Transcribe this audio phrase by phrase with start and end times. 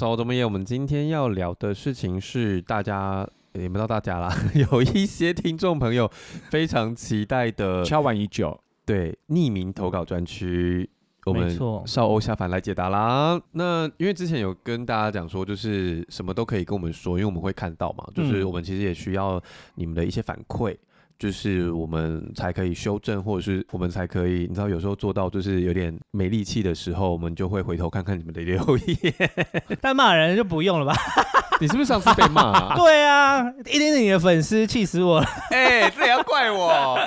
[0.00, 0.42] 欢迎回到少欧周末夜。
[0.44, 4.34] 我们今天要聊的事情是大家也不知道大家啦，
[4.72, 6.10] 有一些听众朋友
[6.50, 8.58] 非常期待的，敲完已久。
[8.86, 10.88] 对，匿名投稿专区，
[11.26, 13.38] 我们少欧下凡来解答啦。
[13.52, 19.40] 那因为之前有跟大家讲说，就是什么都可以跟我们说，因为我们会看到嘛，就是我们其实也需要
[19.74, 20.74] 你们的一些反馈。
[21.20, 29.14] 就是我们才可以修正，或者是我们才可以，你知道，有时候做到就是有点没力气的时候，我们就会回头看看你们的留言。
[29.82, 30.94] 但骂人就不用了吧？
[31.60, 32.72] 你是不是上次被骂啊？
[32.80, 35.26] 对啊，一定是你的粉丝，气死我了！
[35.50, 36.98] 哎、欸，这也要怪我？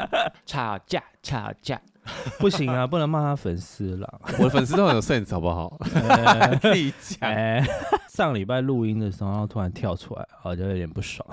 [0.46, 1.82] 吵架，吵架。
[2.40, 4.22] 不行啊，不能骂他粉丝了。
[4.38, 5.78] 我的粉丝都很有 sense，好不好？
[5.94, 7.32] 欸、 自己讲
[8.10, 11.26] 上礼拜录音的时候，然后突然跳出来，我就有点不爽。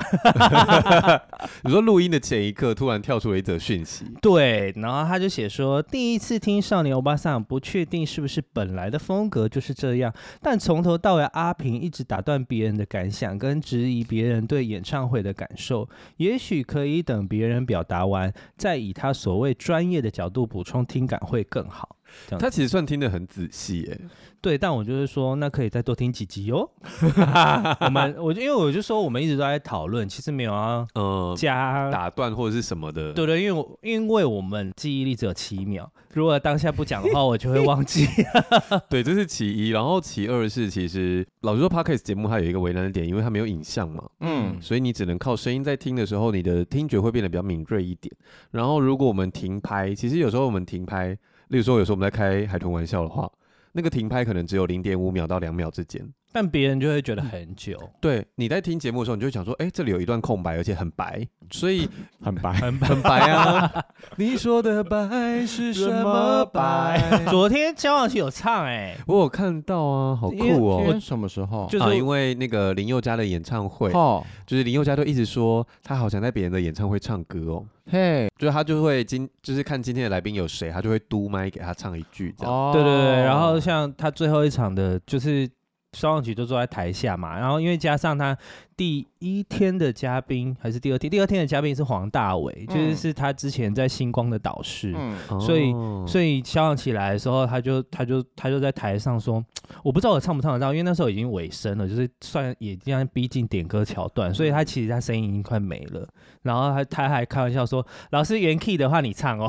[1.63, 4.07] 你说录音的前一刻，突然跳出了一则讯息。
[4.23, 15.89] 对，然后他就写说，第一次听少年欧巴桑，不确定是不是本来的风格就是这样，但从头到尾，阿平一直打断别人的感想，跟质疑别人对演唱会的感受。
[16.19, 20.60] 也许可以等别人表达完，再以他所谓专业的角度补。
[20.61, 21.97] 补充听感会更好。
[22.39, 24.01] 他其实算听得很仔细，耶，
[24.41, 26.69] 对，但我就是说，那可以再多听几集哦。
[27.81, 33.13] 我们，我就因为我就说，我们一直都在讨论，其实没有啊，呃，加打断或者是什么的。
[33.13, 38.07] 对对，因为我因为我们记忆力只有七秒，如果当下不讲的话，我就会忘记。
[38.89, 48.11] 对，这是其一，然后其二是，其实老实说，Podcast 节目它有一个为难的点，因为它没有影像嘛，嗯，所以你只能靠声音在听的时候，你的听觉会变得比较敏锐一点。
[48.53, 51.19] 然后，如果我们停拍，其实有时候我们停拍。
[51.51, 53.29] 例如说，有时候我们在开海豚玩笑的话，
[53.73, 57.77] 那个停拍可能只有零点五秒到两秒之间，但别人就会觉得很久。
[58.01, 61.89] 对，你在听节目的时候，你就会想说，哎、欸，这里有一段空白，而且很白，所以
[62.23, 63.71] 很白，很很白啊。
[64.17, 67.25] 你说的白是什么白？
[67.29, 70.83] 昨天交往期有唱哎、欸，我有看到啊，好酷哦。
[70.87, 71.67] 天什么时候？
[71.71, 77.65] 就是、啊、因为那个林宥嘉的演唱会，哦、就是林宥嘉都一直说他好想在别人的演唱会唱歌哦。
[77.91, 82.55] 嘿，就是他就会今就是看今天的来宾有谁，他就会嘟麦给他唱一句这样。
[82.55, 85.49] 哦，对对对，然后像他最后一场的，就是。
[85.93, 88.37] 萧煌奇都坐在台下嘛，然后因为加上他
[88.77, 95.75] 第一天的嘉宾还是第二天，第二天的嘉宾是黄大炜，嗯、就是是他之前在星光的导师，嗯、所以
[96.07, 99.45] 所以萧煌奇来的时候，他就他就他就在台上说，
[99.83, 106.09] 我不知道我唱不唱得到，因为那时候已经尾声了，就是算也这样逼近点歌桥段，所以他其实他声音已经快没了，
[106.43, 109.49] 然后他他还开玩笑说，老师原 key 的话你唱哦，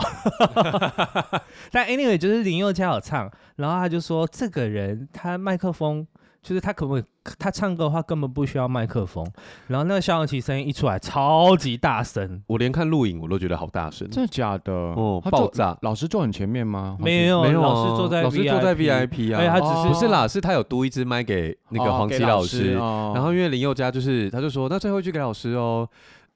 [1.72, 6.06] 但 anyway 就是林宥嘉有唱，然后他就说这个人他麦克风。
[6.42, 7.04] 就是他可不可以？
[7.38, 9.24] 他唱歌的话根本不需要麦克风，
[9.68, 14.74] 然后那个萧煌奇声音一出来超级大声，我连看录影我都觉得好大声，真的假的？
[14.74, 15.78] 哦，爆炸！
[15.84, 16.98] 老师坐很前面吗？
[17.00, 19.38] 没有，没有，老师坐在 VIP，老师坐在 VIP 啊。
[19.38, 25.88] 对，他只是不是啦，是他有嘟一支麦给那个黄奇老师，然后因为林宥嘉就是他就说那最后一句给老师哦，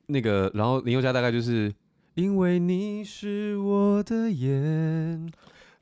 [0.05, 1.73] 那个然后林宥嘉大概就是
[2.13, 5.27] 因为你是我的眼。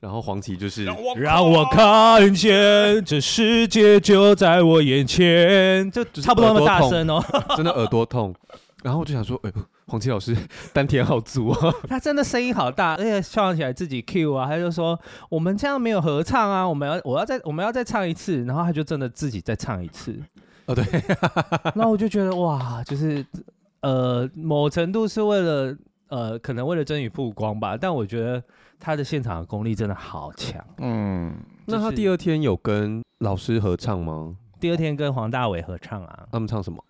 [0.04, 0.84] 然后黄芪就是
[1.16, 7.24] 让我看见这世界就在我眼前，就差不多那么大声哦，
[7.56, 8.34] 真的耳朵痛。
[8.82, 10.36] 然后我就想说，哎呦，黄芪老师
[10.74, 15.00] 丹田好足啊， 他真的声音好大，而且唱起来自己 Q 啊，他就说
[15.30, 20.14] 我们这样没有合唱啊，我们要我要再我们要再唱一次，然后他就真的自己再唱一次。
[20.66, 20.84] 哦对，
[21.74, 23.24] 然后我就觉得哇，就是
[23.80, 25.74] 呃某程度是为了
[26.08, 28.42] 呃可能为了争取曝光吧，但我觉得。
[28.80, 31.32] 他的现场的功力真的好强，嗯，
[31.64, 34.36] 那他第二天有跟老师合唱吗？
[34.60, 36.84] 第二天跟黄大炜合唱啊，他们唱什么？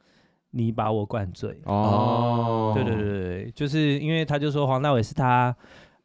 [0.51, 1.61] 你把我灌醉。
[1.67, 5.55] 哦，对对对对，就是因为他就说黄大炜是他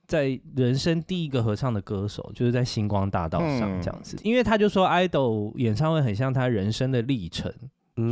[0.05, 7.51] 在人生第一个合唱的歌手，就是在星光大道上这样子，嗯、因为他就说爱豆演唱会很像他人生的历程。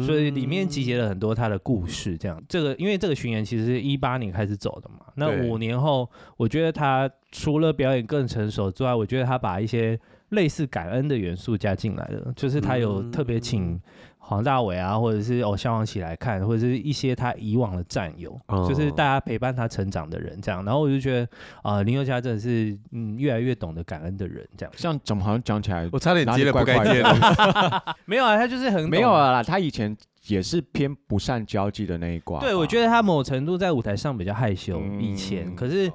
[0.06, 2.42] 所以里面集结了很多他的故事，这样。
[2.48, 10.00] 这个因为这个巡演其实是一八年开始走的嘛，那五年后，我觉得他除了表演更成熟之外，我觉得他把一些
[10.30, 13.80] 类似感恩的元素加进来了，就是他有特别请。
[14.28, 20.66] 黄大伟啊，或者是哦，萧煌奇来看，或者是一些他以往的战友，哦、就是大家陪伴他成长的人，这样。
[20.66, 21.24] 然后我就觉得
[21.62, 24.74] 啊、呃，林宥嘉真的是嗯，越来越懂得感恩的人，这样。
[24.76, 27.16] 像怎么好像讲起来，我差点接了不该接的。
[28.04, 29.96] 没有啊，他就是很没有啊啦，他以前
[30.26, 32.42] 也是偏不善交际的那一挂。
[32.42, 35.90] 对，我觉得他某程度在舞台上比较害羞，嗯、以前可是。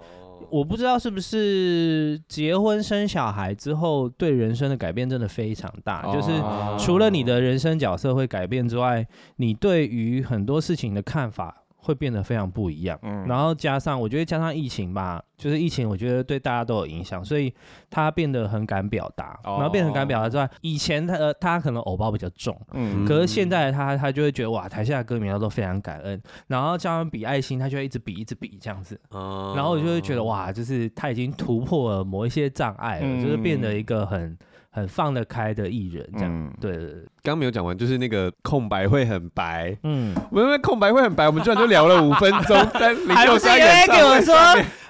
[0.53, 6.31] 我不知道是不是结婚生小孩之后对人生的改变真的非常大，就是
[6.79, 9.07] 除了你的人生角色会改变之外，
[9.37, 12.99] 你对于很多事情的看法会变得非常不一样。
[13.03, 17.53] 嗯，然后加上我觉得加上疫情吧，就是疫情，我觉得对大家都有影响，所以
[17.91, 34.39] 他变得很敢表达，然后变得很敢表达之外，以前他呃他可能偶包比较重，嗯，可是现在他他就会觉得哇，台下的歌迷他都非常感恩，然后加上比爱心，他就会一直比一直比这样子，然后我就会觉得哇，就是他已经突破了某一些障碍了，就是变得一个很。
[34.75, 37.05] 很放得开的艺人，这样、嗯、对。
[37.23, 39.77] 刚没有讲完，就是那个空白会很白。
[39.83, 42.57] 嗯，我们空白会很白，我们居然就聊了五分钟。
[43.15, 44.35] 还不是因为跟我说，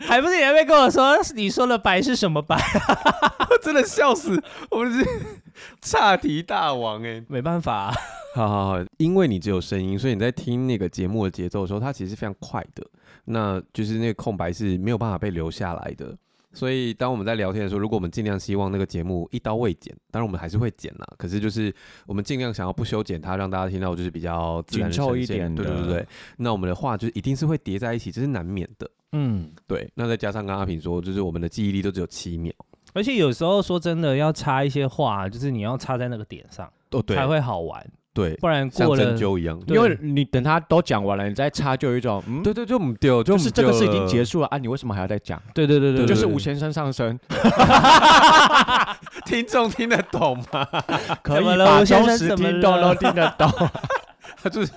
[0.01, 2.57] 还不是也会跟我说， 你说的白是什么白？
[3.61, 4.41] 真的笑死，
[4.71, 5.05] 我们是
[5.81, 7.95] 岔题大王哎，没办法、啊。
[8.35, 12.87] 好好好，因为你只有声音，所以你在听那个节目的节奏的时候，它其实是非常快的。
[13.27, 16.17] 那就是那个空白是没有办法被留下来的。
[16.53, 21.07] 所以，当我们在聊天的时候，如果我们尽量希望那个节目一刀未剪，当然我们还是会剪啦。
[21.17, 21.75] 可是，就是
[22.07, 26.07] 我们尽量想要不修剪它，让大家听到就是比较紧凑一点，对对对。
[26.37, 28.91] 那我们的话就是一定是会叠在一起，这是难免的。
[29.13, 29.91] 嗯，对。
[29.95, 32.53] 那再加上刚刚阿平说，就是我们的记忆力都只有七秒，
[32.93, 37.85] 而且有时候说真的，要插一些话，就是你要插在那个点上，哦，对，才会好玩。
[38.15, 45.41] 对，不然过了像针灸一样，因为你等他都讲完了，你再插就有一种，嗯，对对，就唔丢，就是这个事已经结束了啊，你为什么还要再讲？
[45.55, 47.19] 对对对对，就是吴先生上身，
[49.25, 50.67] 听众听得懂吗？
[51.23, 53.51] 可以把忠实听众都听得懂。
[54.43, 54.73] 他就是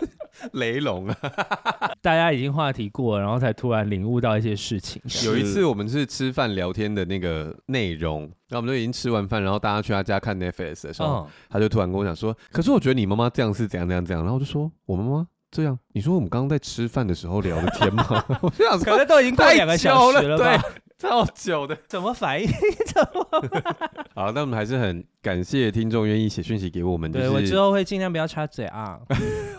[0.53, 1.15] 雷龙啊！
[2.01, 5.01] 大家已经话题过了，然后才突然领悟到一些事情。
[5.25, 15.77] 有一次我们是吃饭聊天的那个内容，然后我们都已经吃完饭，然后大家去他家看 Netflix 的时候，哦、他就突然跟我讲说：“可是我觉得你妈妈这样是怎样怎样怎样。”然后我就说：“我妈妈这样？
[15.94, 18.06] 你说我们刚刚在吃饭的时候聊的天吗？”
[18.41, 20.62] 我就想说，可能都已经过两个小时了吧。
[20.97, 22.47] 超久的，怎么反应？
[22.88, 23.27] 怎么？
[24.15, 27.12] 好，那我们还是很感谢听众愿意写讯息给我们。
[27.12, 28.97] 对，我之后会尽量不要插嘴啊。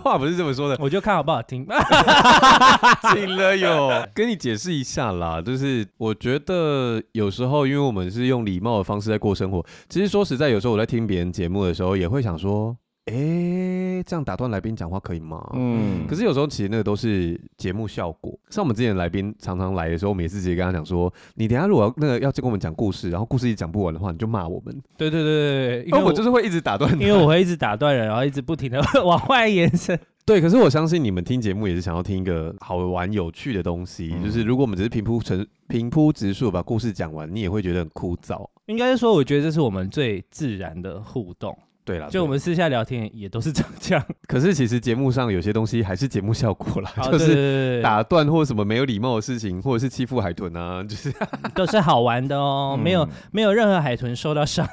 [0.07, 1.67] 话不是这么说的，我就看好不好听。
[3.13, 9.65] 听了哟，跟你解释一下啦，就是我觉得有时候，因为我们是用礼貌的方式在过生活。
[9.89, 12.77] 其实说实在，有时候我在听别人节目的时候，也会想说。
[13.07, 15.49] 哎、欸，这样打断来宾讲话可以吗？
[15.55, 18.37] 嗯，可是有时候其实那个都是节目效果。
[18.51, 29.97] 像我们之前来宾常常来的时候，我们也是直接跟他讲说：“你等下如果要那个要跟我们讲故事，然后故事一讲不完的话，你就骂我们。”对对对对，因为我就是会一直打断，因为我会一直打断人，然后一直不停的往外延伸。
[30.27, 34.13] 对，可是我相信你们听节目也是想要听一个好玩有趣的东西。
[34.17, 38.45] 嗯、就是如果我们只是平铺成平铺直述把故事讲完，你也会觉得很枯燥。
[38.67, 41.57] 应该是说，我觉得这是我们最自然的互动。
[41.87, 43.63] 对了，就我们私下聊天也都是这
[43.95, 44.05] 样。
[44.27, 51.15] 可是其实节目上有些东西还是节目效果啦，就是打断或什么没有礼貌的事情，或者是欺负海豚啊， 就是
[51.55, 54.69] 都是好玩的哦，没有没有任何海豚受到伤。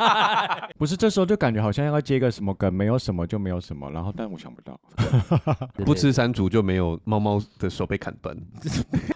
[0.78, 4.80] 不是，这时候就感觉好像要接个什么梗，没有什么就没有什么，然后但我想不到，
[5.84, 8.34] 不吃山竹就没有猫猫的手被砍断，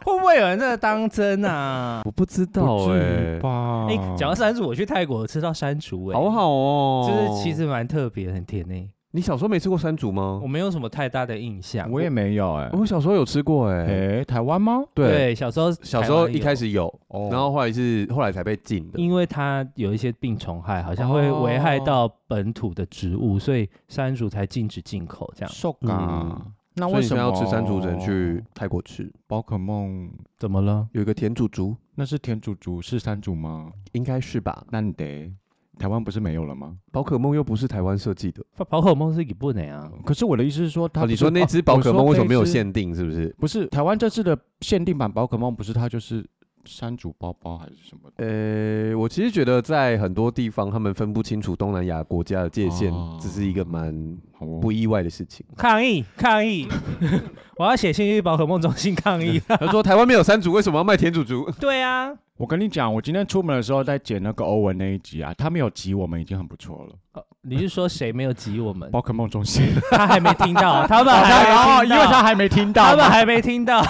[0.05, 2.03] 会不会有人在当真啊？
[2.05, 3.41] 我不知道哎，
[3.89, 7.11] 哎，讲到山竹，我去泰国吃到山竹，哎，好好哦。
[7.15, 8.91] 就是其实蛮特别，很甜诶。
[9.13, 10.41] 你小时候没吃过山竹吗？
[10.43, 11.89] 我没有什么太大的印象。
[11.89, 12.69] 我也没有哎。
[12.73, 13.87] 我小时候有吃过哎。
[14.19, 14.83] 哎，台湾吗？
[14.93, 16.93] 对，小时候小时候一开始有，
[17.31, 18.99] 然后后来是后来才被禁的。
[18.99, 25.53] 因为它有一些病虫害，好像会危害到本土的植物，所以山竹才禁止进口这样。
[25.53, 26.53] 受嘎。
[26.75, 27.81] 那为什么要吃山竹？
[27.81, 29.09] 只能去泰国吃。
[29.29, 30.89] 宝可梦怎么了？
[30.91, 33.71] 有一个甜竹竹，那是甜竹竹，是山竹吗？
[33.93, 34.65] 应该是吧。
[34.73, 35.33] 难得。
[35.79, 36.77] 台湾不是没有了吗？
[36.93, 39.91] 宝可梦又不是台湾设计的，宝可梦是日本的啊。
[40.05, 42.95] 可是我的意思是说，他、哦、你说那只宝可梦为什么没有限定？
[42.95, 43.35] 是不是？
[43.39, 46.25] 不是台湾这次的限定版宝可梦，不是它就是
[46.65, 48.25] 山竹包包还是什么的？
[48.25, 54.17] 呃，我其实觉得在很多地方他们分不清楚东南亚国家的界限，只是一个蛮
[54.61, 55.45] 不意外的事情。
[55.57, 56.67] 抗议抗议！
[57.57, 59.41] 我要写信去宝可梦中心抗议。
[59.49, 61.51] 他说台湾没有山竹，为什么要卖甜竹竹？
[61.61, 62.13] 对啊。
[62.37, 67.25] 我跟你讲，我今天出门的时候在剪那个欧文那一集啊，他没有挤我们已经很不错了。
[67.45, 68.91] 哦，你是说谁没有挤我们？
[68.91, 73.83] 宝可梦中心，他还没听到， 他们还没听到，因为他还没听到，他们还没听到。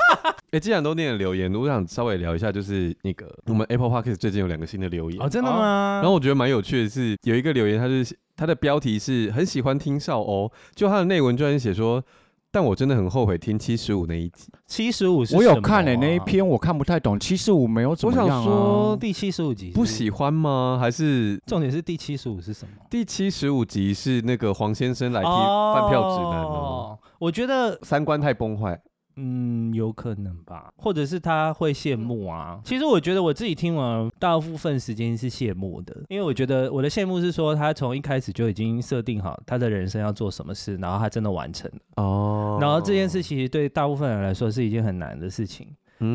[0.52, 6.00] 哎，既然都念了留言，我想稍微聊一下，就是那个我们 Apple Podcast 最近有两个新的留言哦，真的吗？
[6.02, 12.02] 然后我觉得蛮有趣的是，有一个留言，他是他的标题是很喜欢听少欧，就他的内文居然写说。
[12.50, 14.50] 但我真的很后悔听七十五那一集。
[14.66, 17.20] 七十五是我有看诶、欸，那一篇我看不太懂。
[17.20, 20.78] 七十五没有怎么样、啊、我想说第七十五集不喜欢吗？
[20.80, 22.72] 还是重点是第七十五是什么？
[22.90, 26.98] 第七十五集是那个黄先生来替饭票指南哦。
[27.18, 28.80] 我觉得三观太崩坏。
[29.20, 32.60] 嗯，有可能吧，或者是他会羡慕啊。
[32.64, 42.02] 其实我觉得我自己听完，大部分时间是羡慕的，因为我觉得我的羡慕是说，他从一开始就已经设定好他的人生要做什么事，然后他真的完成了。
[42.02, 45.66] 哦，然后这件事其实对大部分人来说是一件很难的事情。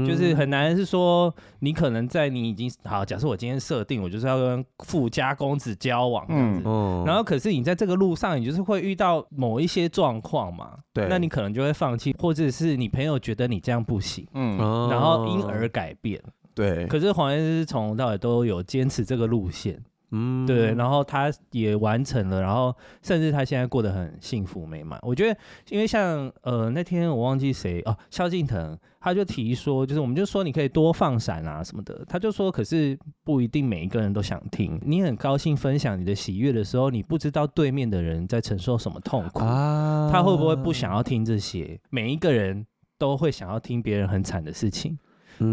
[0.06, 14.58] 就是很难，是说你可能在你已经好，假设我今天设定我就是要跟富家公子交往这样子，嗯，然后可是你在这个路上，你就是会遇到某一些状况嘛，对，那你可能就会放弃，或者是你朋友觉得你这样不行，嗯，
[14.90, 16.22] 然后因而改变，
[16.54, 16.88] 对。
[16.88, 19.84] 可是黄医师从头到尾都有坚持这个路线。
[20.16, 25.00] 嗯，对，然后他也完成了，然后甚至他现在过得很幸福美满。
[25.02, 25.40] 我觉得，
[25.70, 34.80] 因为像呃那天我忘记谁哦，萧敬腾他就提说，就是我们就说你可以多放闪啊什么的，他就说可是不一定每一个人都想听。
[34.86, 41.80] 你很高兴分享你的喜悦的时候，你不知道对面的人在承受什么痛苦，啊、他会不会不想要听这些？
[41.90, 42.66] 每一个人
[43.00, 44.98] 都会想要听别人很惨的事情。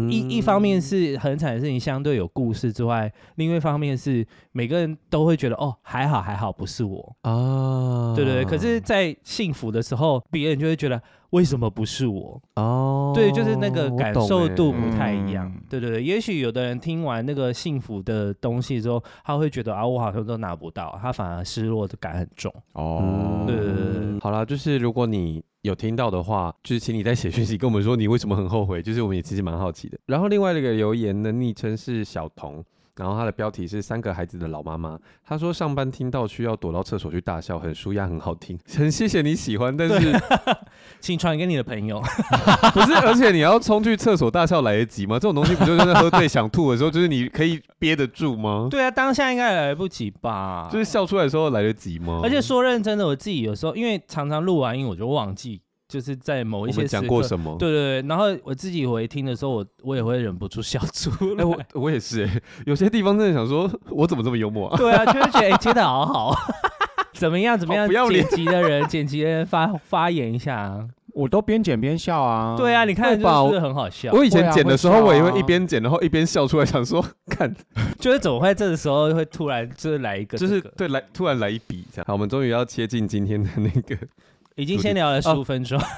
[0.09, 8.45] 一一方面是很惨的事情，相对有故事之外，另外一方面是每个人都会觉得哦，还好还好，不是我啊，对对对。
[8.45, 13.11] 可是，在幸福的时候，别人就会觉得为什么不是我哦？
[13.13, 15.51] 对，就是那个感受度不太一样。
[15.69, 23.43] 对对对，也许有的人听完那个幸福的东西之后，他会觉得啊，我好像都拿不到，他反而失落的感很重哦。
[23.45, 25.43] 对对对，好啦，就是如果你。
[25.61, 29.99] 有听到的话，就是请你再写讯息跟我们说你为什么很后悔，就是我们也其实蛮好奇的。
[30.07, 32.65] 然后另外一个留言的昵称是小童，
[32.97, 34.97] 然后他的标题是三个孩子的老妈妈。
[35.25, 38.57] 他说上班听到需要躲到厕所去大笑，很舒压，很好听。
[38.75, 40.11] 很谢谢你喜欢，但是
[40.99, 42.01] 请传给你的朋友。
[42.73, 45.15] 不是，而且你要冲去厕所大笑来得及吗？
[45.15, 48.67] 这种东西不就是在喝醉想吐的时候，就是你可以憋得住吗？
[48.69, 50.69] 对啊，当下应该来不及吧？
[50.71, 52.21] 就是笑出来的时候来得及吗？
[52.23, 55.61] 而且说认真的，我自己有时候因为常常录完音我就忘记。
[55.91, 57.53] 就是在某一些，讲过什么？
[57.59, 61.43] 对对对，然后我自己回听的时候，我我也会忍不住笑出来。
[61.43, 64.77] 哎，我 我也是哎，有些地方真的想说，我怎么这么幽默啊？
[64.77, 66.33] 对啊，就是觉得哎， 接的好好，
[67.13, 67.85] 怎么样怎么样？
[67.87, 70.87] 不要剪辑的人，剪辑的人发发言一下啊！
[71.13, 72.55] 我都边剪边笑啊。
[72.57, 74.13] 对啊，你看是不是很好笑？
[74.13, 77.53] 我以前剪的时候，我也会一边剪，然后一边笑出来，想说看，
[77.99, 82.05] 就是怎么会这个时候会突然就是来一个，就是对来突然来一笔这样。
[82.07, 83.97] 好，我们终于要切进今天的那个，
[84.55, 85.79] 已经先聊了十五分钟。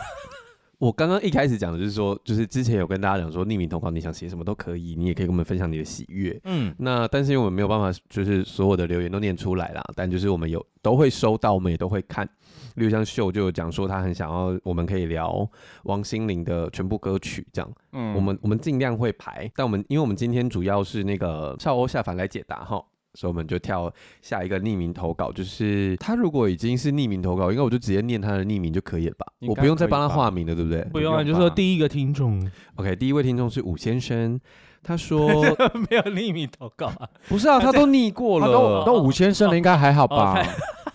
[0.80, 6.38] 我刚刚一开始讲的就是说，就是之前有跟大家讲说，匿名投稿你想写什么都可以，你也可以跟我们分享你的喜悦。
[6.44, 12.28] 嗯，那但是因为我们没有办法，就是所有的留言都念出来啦，但就是我们有都会收到，我们也都会看。
[12.76, 15.50] 例如像秀就有讲说，他很想要我们可以聊
[15.84, 17.72] 王心凌的全部歌曲这样。
[17.94, 22.84] 嗯，我们我们尽量会排，但我们因为我们今天主要是那个少欧下凡来解答哈。
[23.14, 23.92] 所以我们就跳
[24.22, 29.26] 下一个匿名投稿，就是他如果已经是匿名投稿，应该我就直接念他的匿名就可以了吧？
[29.48, 30.82] 我不用再帮他化名了，对不对？
[30.86, 32.50] 不用你，就说第一个听众。
[32.76, 34.40] OK，第一位听众是武先生，
[34.82, 35.28] 他说
[35.90, 37.08] 没有匿名投稿啊？
[37.30, 40.44] 不是啊，他都匿过了，都都武先生了，应该还好吧？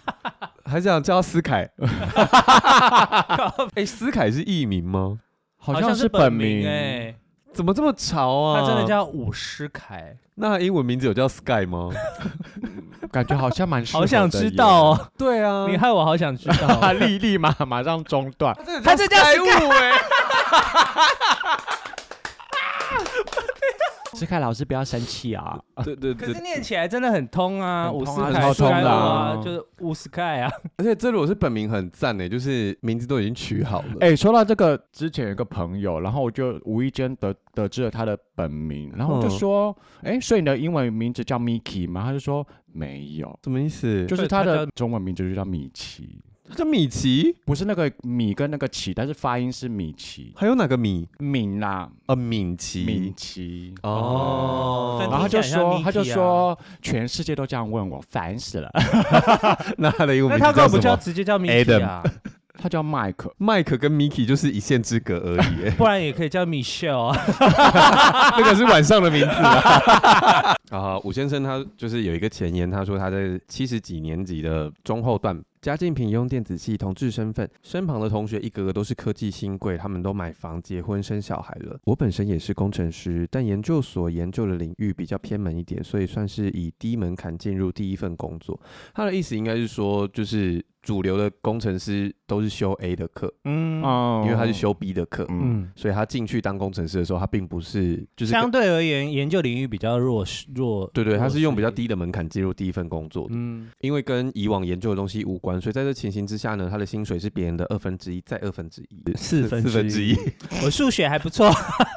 [0.64, 1.70] 还是想叫思凯？
[3.74, 5.20] 哎，思凯是艺名吗？
[5.56, 7.14] 好像是本名哎。
[7.52, 8.60] 怎么这么潮啊？
[8.60, 10.16] 他真的叫伍思凯？
[10.40, 11.90] 那英文名字有叫 Sky 吗？
[13.10, 14.00] 感觉好像蛮适合的。
[14.00, 15.10] 好想知道哦。
[15.18, 16.92] 对啊，你害我好想知道。
[17.00, 18.56] 立立马马上中断。
[18.84, 19.92] 他这叫 Sky 哎。
[24.18, 25.58] 思凯老师不要生气啊！
[25.84, 30.50] 对对对，可是念起来真的很通啊，伍思凯很通的啊，就是伍思凯啊。
[30.78, 33.96] 而且这如果是本名很赞呢，就是名字都已经取好了。
[34.00, 42.02] 哎，说到这个，之前有个朋友，然后我就无意间得得知了他的本名，然后我就说，哎，所以你的英文名字叫 Mickey 吗？
[42.04, 44.04] 他就说没有，什么意思？
[44.06, 46.20] 就是他的中文名字就叫米奇。
[46.48, 50.32] 他叫米奇，不是那个米跟那个奇，但是发音是米奇。
[50.34, 51.06] 还有哪个米？
[51.18, 53.74] 敏啦，呃，敏奇，敏奇。
[53.82, 54.98] 哦。
[55.10, 58.70] 然后他就说，他就说，全世界都这样问我，烦死了。
[59.76, 62.02] 那他的英文名那他干嘛不叫直接叫米奇啊？
[62.60, 65.70] 他叫麦克，麦克跟 Mickey 就是一线之隔而已。
[65.78, 67.16] 不然也可以叫 Michelle 啊。
[68.36, 70.56] 那个是晚上的名字啊。
[70.70, 75.40] 啊，武先生他就是有一个前言，他说他在七十几年级的中后段。
[75.60, 81.78] 家境平庸，电子系同志身份，身旁的同学一个个都是科技新贵，他们都买房、结婚、生小孩了。
[81.84, 88.60] 我本身也是工程师，但研究所研究的领域比较偏门一点，所以算是以低门槛进入第一份工作。
[88.94, 90.64] 他的意思应该是说，就是。
[90.80, 93.82] 主流的工程师都是修 A 的课，嗯，
[94.24, 110.14] 因为他是修 B 的课，嗯，所以他进去当工程师的时候，他并不是就是相对而言研究领域比较弱势弱，对对，他是用比较低的门槛进入第一份工作的，嗯，因为跟以往研究的东西无关关，所以在这情形之下呢，他的薪水是别人的二分之一，再二分之一，四分四分之一。
[110.62, 111.50] 我数学还不错，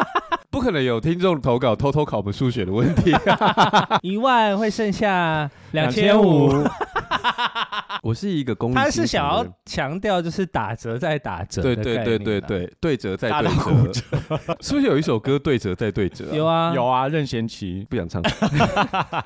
[0.49, 3.11] 不可能有听众投稿偷偷考我们数学的问题。
[4.01, 6.63] 一万会剩下两千五。
[8.03, 13.49] 我是一个公，他是想要强调就是打折再打折，对对对对对，对折再对
[13.91, 14.01] 折，
[14.61, 16.25] 是不是有一首歌对折再对折？
[16.33, 18.21] 有啊有啊，任贤齐不想唱，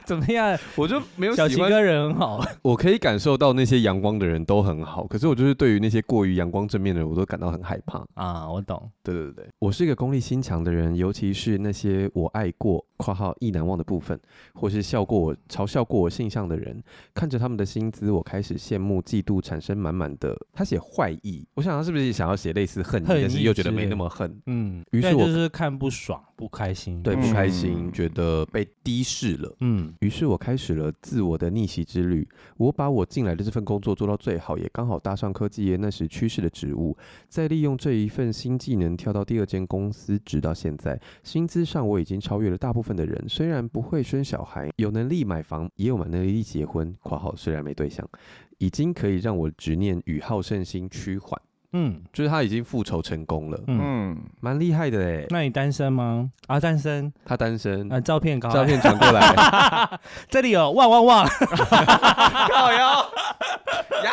[0.06, 0.58] 怎么样？
[0.76, 8.50] 我就没有小齐哥人很好，我可以感受到那些阳光的人都很好，可是我就是对于那些过于阳光正面的人，我都感到很害怕啊。
[8.50, 14.20] 我懂，对对对，我是一个功利心强的人，尤其是那些我爱过（括号意难忘的部分）
[14.54, 16.82] 或是笑过我、嘲笑过我性向的人，
[17.14, 20.36] 看着他们的薪资，我开始羡慕、嫉妒，产生满满的。
[20.54, 24.42] 他写坏意，我想他是不是想要写类似恨意，但是又觉得没那么恨。
[24.46, 29.56] 嗯，于是我就是看不爽、不开心，对，不开心，觉得被低视了。
[29.62, 32.28] 嗯，于是我开始了自我的逆袭之旅。
[32.58, 36.98] 我把我进来的这份工作做到最好，也刚好搭上科技业那时趋势的职务，
[37.30, 43.26] 再利用这一份新技能跳到第二间公司，直到现在，薪资上我已经超越了大部分份的人。
[43.28, 46.96] 虽然不会生小孩，有能力买房，也有能力结婚。
[47.02, 48.08] 括号虽然没对象。
[48.58, 51.38] 已经可以让我执念与好胜心趋缓，
[51.78, 55.26] 嗯，就是他已经复仇成功了，嗯，蛮厉害的哎。
[55.30, 56.32] 那你单身吗？
[56.48, 57.92] 啊，单身，他单身。
[57.92, 61.28] 啊，照片，照片传过来， 这里有旺旺旺，
[62.50, 63.02] 靠腰
[64.06, 64.12] 呀。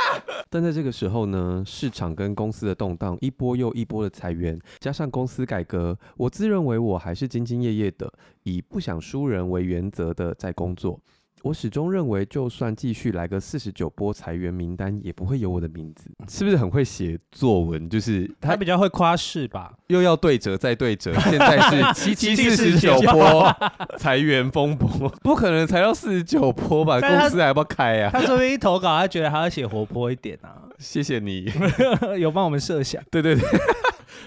[0.51, 10.99] 但在这个时候呢，市场跟公司的动荡，一波又一波的裁员，加上公司改革，我自认为我还是兢兢业业的，以不想输人为原则的在工作。
[11.43, 16.09] 我始终认为，就算继续来个四十九波裁员名单，也不会有我的名字。
[16.29, 17.91] 是不是很会写作文？
[17.91, 19.73] 就是他，他比较会夸饰吧？
[19.89, 23.53] 又要对折再对折，现在是 七七四十九波
[23.99, 27.01] 裁员风波，不可能裁到四十九波吧？
[27.01, 28.11] 公司还要不要开啊？
[28.13, 30.63] 他说不定一投稿，他觉得还要写活泼一点啊。
[30.79, 31.51] 谢谢你
[32.19, 33.03] 有帮我们设想。
[33.11, 33.45] 对对对，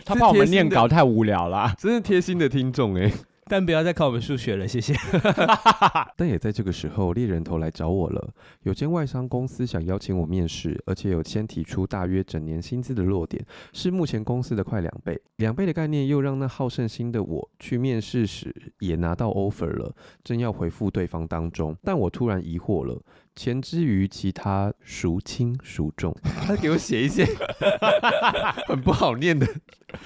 [0.04, 3.12] 他怕我们念稿太无聊啦，真是贴心的听众哎。
[3.48, 4.96] 但不要再考我们数学了，谢谢。
[6.18, 8.34] 但也在这个时候，猎人头来找我了。
[8.64, 15.22] 有间外商公司想邀请我面试，而且有先提出大约整年薪资的落点是目前公司的快两倍。
[15.36, 23.00] 两倍的概念又让那好胜心的我去面试时也拿到 offer 了，正要回复对方当中，但我突然疑惑了。
[23.36, 26.16] 前之于其他孰轻孰重？
[26.48, 27.26] 他给我写一些
[28.66, 29.46] 很不好念的，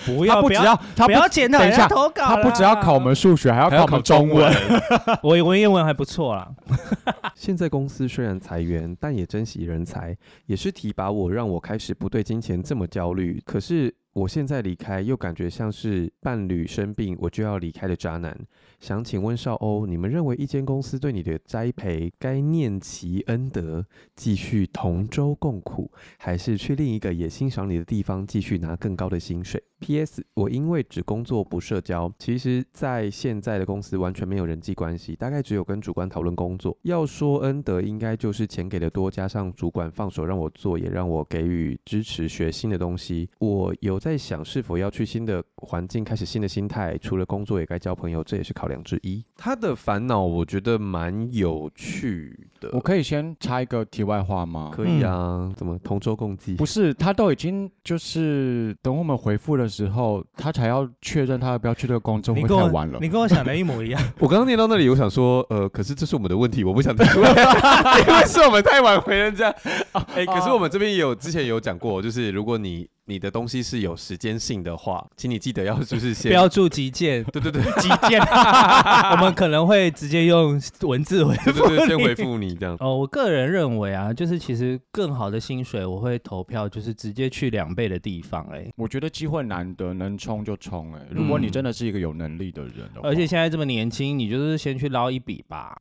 [0.05, 4.53] 不要不要，他不要检讨人家投稿，他不只要考我们数学，还要考我们中文。
[5.23, 6.47] 我文言文还不错啦。
[7.35, 13.41] 现在公司虽然裁员，但也珍惜人才，也是提拔我，让我开始不对金钱这么焦虑。
[13.45, 18.37] 可是我现在离开，又感觉像是伴侣生病我就要离开的渣男。
[18.79, 30.25] 想请问少欧，你们认为一间公司对你的栽培，该念其恩德，继续同舟共苦，还是去另一个也欣赏你的地方继续拿更高的薪水？P.S.
[30.33, 36.77] 我因为只工作不社交，其实在现在的公司完全没有人际关系，大概只有跟主管讨论工作。
[36.83, 43.29] 要说恩德，应该就是钱给的多，加上主管放手让我做，也让我给予支持，学新的东西。
[43.39, 46.97] 我有在想，是否要去新的环境，开始新的心态。
[46.99, 49.23] 除了工作，也该交朋友，这也是考量之一。
[49.35, 52.69] 他的烦恼，我觉得蛮有趣的。
[52.73, 54.71] 我可以先插一个题外话吗？
[54.73, 56.55] 可以啊，嗯、怎么同舟共济？
[56.55, 59.69] 不是，他都已经就是等我们回复的。
[59.69, 62.97] 时候，他才要确认他要不要去这个工作，会太晚了。
[62.99, 64.01] 你跟我想的一模一样。
[64.19, 67.29] 我刚刚念到那里，我想说，呃，可是这是我们的问题，我不想提出来，
[68.07, 69.49] 因为是我们太晚回人家。
[69.93, 72.89] 哎、欸，可是我们这边也有之前有讲过，就是如果你。
[73.09, 78.21] 你的东西是有时间性的话，请你记得要 就是先标注急件， 对对对，急件，
[79.11, 82.77] 我们可能会直接用文字回复，对对对，先回复你这样。
[82.79, 88.45] 哦，我个人认为啊，就是其实更好的薪水，我会投票，就是直接去两倍的地方。
[88.51, 90.93] 哎，我觉得机会难得，能冲就冲。
[90.93, 95.75] 哎，如果你真的是一个有能力的人的话，而且现在这么年轻，你就是先去捞一笔吧，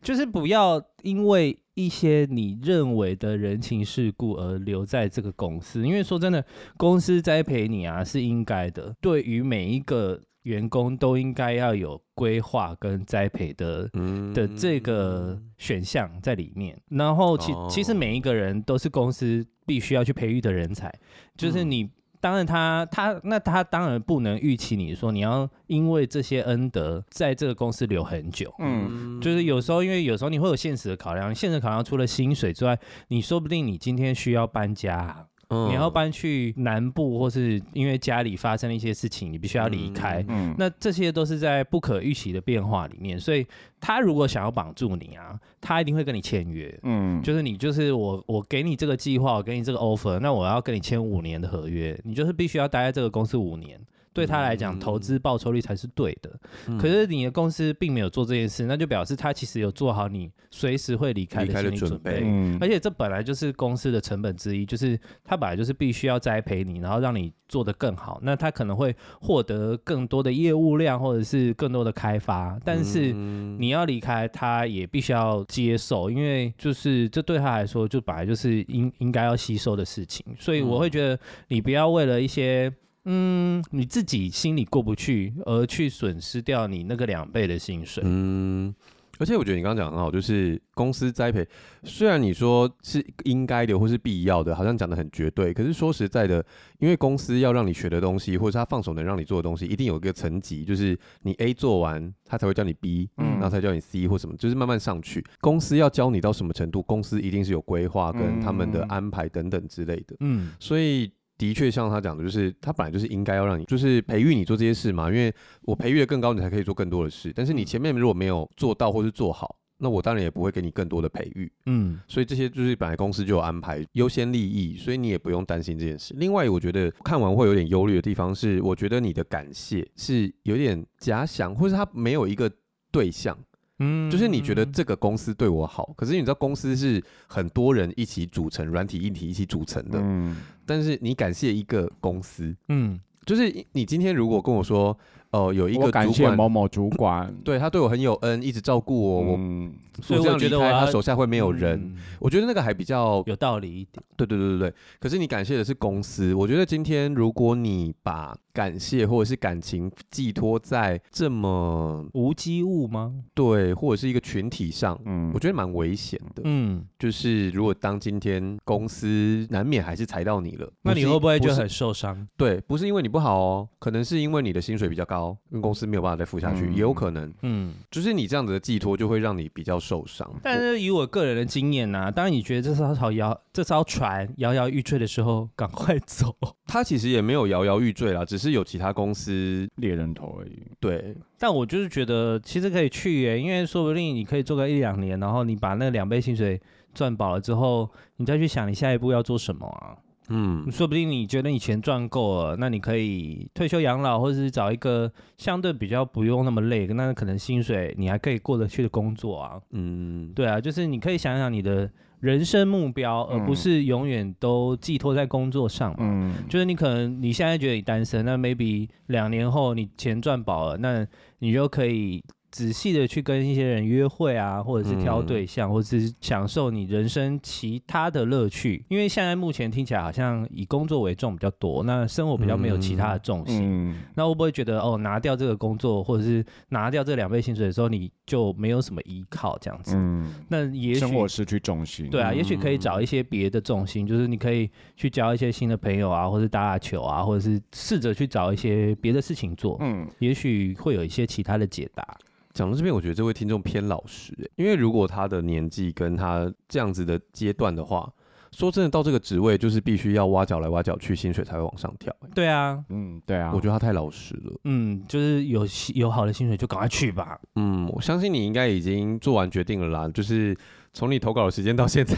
[0.00, 1.58] 就是不要因为。
[1.74, 6.44] 一些你认为的人情世故而留在这个公司，因为说真的，
[6.76, 8.94] 公司栽培你啊是应该的。
[9.00, 16.80] 对于每一个员工都应该要有规划跟栽培的、嗯、的这个选项在里面。
[16.88, 20.92] 然后其其实每一个人都是公司必须要去培育的人才，
[21.36, 21.90] 就是你。
[22.20, 28.54] 嗯当然他，他他那他当然不能预期你说你要因为这些恩德在这个公司留很久。
[28.58, 32.78] 嗯，就是有时候，因为有时候你会有现实的考量，现实考量除了薪水之外，
[33.08, 40.24] 你说不定你今天需要搬家，嗯、你要搬去南部，或是因为家里发生了一些事情，你必须要离开。
[40.28, 43.46] 嗯，那这些都是在不可预期的变化里面，所以
[43.80, 46.72] 他如果想要绑住你啊，他一定会跟你签约。
[46.84, 53.78] 嗯，就是你就是我，我给你这个计划，我给你这个 offer，那我要跟你签五年的合约，你就是必须要待在这个公司五年。
[54.12, 56.30] 对他来讲，投资报酬率才是对的。
[56.66, 61.96] 嗯、可是你的公司并没有做这件事，那就表示他其实有做好你随时会离开的心理准备。
[61.96, 68.18] 准备嗯、而且这本来就是公司的成本之一，就是他本来就是必须要栽培你，然后让你做得更好。
[68.22, 72.58] 那他可能会获得更多的业务量，或者是更多的开发。
[72.64, 80.26] 但是你要离开，他也必须要接受，因为就是这对他来说，就本来就是应应该要吸收的事情。
[80.38, 81.18] 所以我会觉得，
[81.48, 82.72] 你不要为了一些。
[83.12, 88.04] 嗯，你自己心里过不去，而去损失掉你那个两倍的薪水。
[88.06, 88.72] 嗯，
[89.18, 91.44] 而且我觉得你刚刚讲很好，就是公司栽培，
[91.82, 96.44] 虽然你说是应该的或是必要的，好像讲的很绝对，可是说实在的，
[96.78, 105.24] 因为公司要让你学的东西，或者是他放手能让你做的东西，一定有一个层级，就是你 A 做完，他才会叫你 B，嗯，然后才叫你 C 或什么，就是慢慢上去。
[105.40, 110.16] 公司要教你到什么程度，公司一定是有规划跟他们的安排等等之类的。
[110.20, 111.10] 嗯，所以。
[111.40, 115.08] 的确，像他讲的，就是他本来就是应该要让你，就是培育你做这些事嘛。
[115.08, 117.32] 因为我培育的更高，你才可以做更多的事。
[117.34, 121.50] 但是你前面如果没有做到或是做好，那我当然也不会给你更多的培育。
[121.64, 126.14] 嗯，所以这些就是本来公司就有安排优先利益，所以你也不用担心这件事。
[126.18, 132.52] 另外，我觉得看完会有点忧虑的地方是，我觉得你的感谢是有点假想，或是他没有一个
[132.92, 133.34] 对象。
[133.80, 139.98] 嗯，就是你觉得这个公司对我好，可是你知道公司是很多人一起组成，软体硬体一起组成的。
[140.00, 144.96] 嗯，但是你感谢一个公司，嗯，就是你今天如果跟我说，
[145.32, 149.72] 哦、呃，有一个主管，感谢某某主管，对，他对我很有恩，一直照顾我，嗯。
[149.96, 154.02] 我所以我觉得他手下会没有人，嗯、我觉得那个还比较有道理一点。
[154.16, 154.74] 对对对对对。
[154.98, 163.12] 可是你感谢的是公司，我觉得今天如果你把感谢或者是感情寄托在这么无机物吗？
[163.34, 166.40] 对，或者是一个群体上，嗯，我觉得蛮危险的。
[166.46, 172.26] 嗯，就是如果当今天公司难免还是裁到你了，那你会不会就很受伤？
[172.38, 175.19] 对，不是因为你不好哦，可能是因为你的薪水比较高，
[175.50, 177.32] 跟公司没有办法再付下去，嗯、也有可能。
[177.42, 186.34] 嗯，就是你这样子的寄托就会让你比较受伤，但是以我个人的经验呐，当你觉得这艘船摇这艘船摇摇欲坠的时候，赶快走。
[186.66, 190.62] 他其实也没有摇摇欲坠啦，只是有其他公司猎人头而已。
[190.78, 196.60] 对，但我就是觉得其实可以去耶，因为说不定你可以做个一两年，然后你把那两倍薪水
[196.94, 199.96] 赚饱了之后，你再去想你下一步要做什么啊。
[200.30, 209.60] 嗯，说不定你觉得你钱赚够了，那你可以退休养老，或者是找一个相对比较不用那么累，那可能薪水你还可以过得去的工作啊。
[209.72, 211.90] 嗯，对啊，就是你可以想想你的
[212.20, 215.96] 人生目标，而不是永远都寄托在工作上嘛。
[216.00, 221.06] 嗯，就是你可能你现在觉得你单身，那 maybe 两年后你钱赚饱了，那
[221.40, 222.22] 你就可以。
[222.50, 228.84] 仔细的去跟一些人约会啊，或者是挑对象，嗯、或者是享受你人生其他的乐趣。
[228.88, 233.60] 因为现在目前听起来好像以工作为重比较多，那生活比较没有其他的重心。
[233.60, 239.92] 嗯嗯、那会不会觉得哦，拿掉这个工作，或者是拿掉这两倍薪水的时候，你就没有什么依靠这样子？
[239.94, 242.10] 嗯，那也许生活失去重心。
[242.10, 249.76] 对啊，也许可以找一些别的重心，嗯、就是你可以去交一些新的朋友啊，或者打打球啊，或者是试着去找一些别的事情做。
[249.80, 252.04] 嗯，也许会有一些其他的解答。
[252.52, 258.12] 讲到这边，我觉得这位听众偏老实，因为如果他的年纪跟他这样子的阶段的话，
[258.52, 262.14] 说真的，到这个职位就是必须要挖角来挖角去，薪水才会往上跳。
[262.34, 264.52] 对啊，嗯，对啊，我觉得他太老实了。
[264.64, 267.38] 嗯，就是有有好的薪水就赶快去吧。
[267.54, 270.56] 嗯，我相信你应该已经做完决定了啦，就是。
[270.92, 272.16] 从你投稿的时间到现在，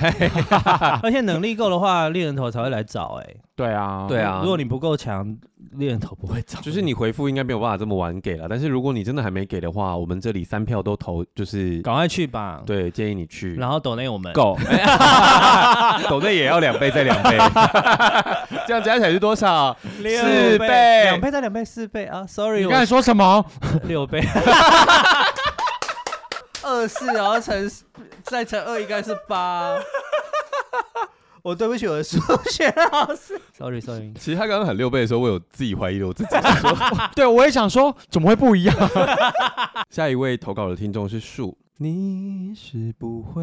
[1.03, 3.21] 而且能力够的话，猎人头才会来找。
[3.23, 4.41] 哎，对啊，对啊。
[4.43, 5.37] 如果你不够强，
[5.73, 6.59] 猎人头不会找。
[6.61, 12.63] 就是你回复应该没有办法这么晚给了，但是如果你真的还没给的话，我们这里三票都投，就是赶快去吧。
[12.65, 13.55] 对，建议你去。
[13.57, 14.57] 然后抖内我们够，
[16.09, 17.37] 抖内也要两倍再两倍，
[18.67, 19.77] 这样加起来是多少？
[19.83, 23.45] 四倍，两倍再两倍，四倍啊！Sorry，你刚才说什么？
[23.85, 24.23] 六倍。
[26.63, 27.71] 二四，然后乘
[28.23, 29.79] 再乘二，应该是八。
[31.43, 32.21] 我对不起我的数
[32.51, 34.13] 学老师，sorry sorry。
[34.15, 36.31] 其实他刚刚喊六倍的时候，我有自己怀疑了我自己。
[37.17, 38.77] 对，我也想说，怎么会不一样？
[39.91, 43.43] 下一位投稿的听众是树，你是不会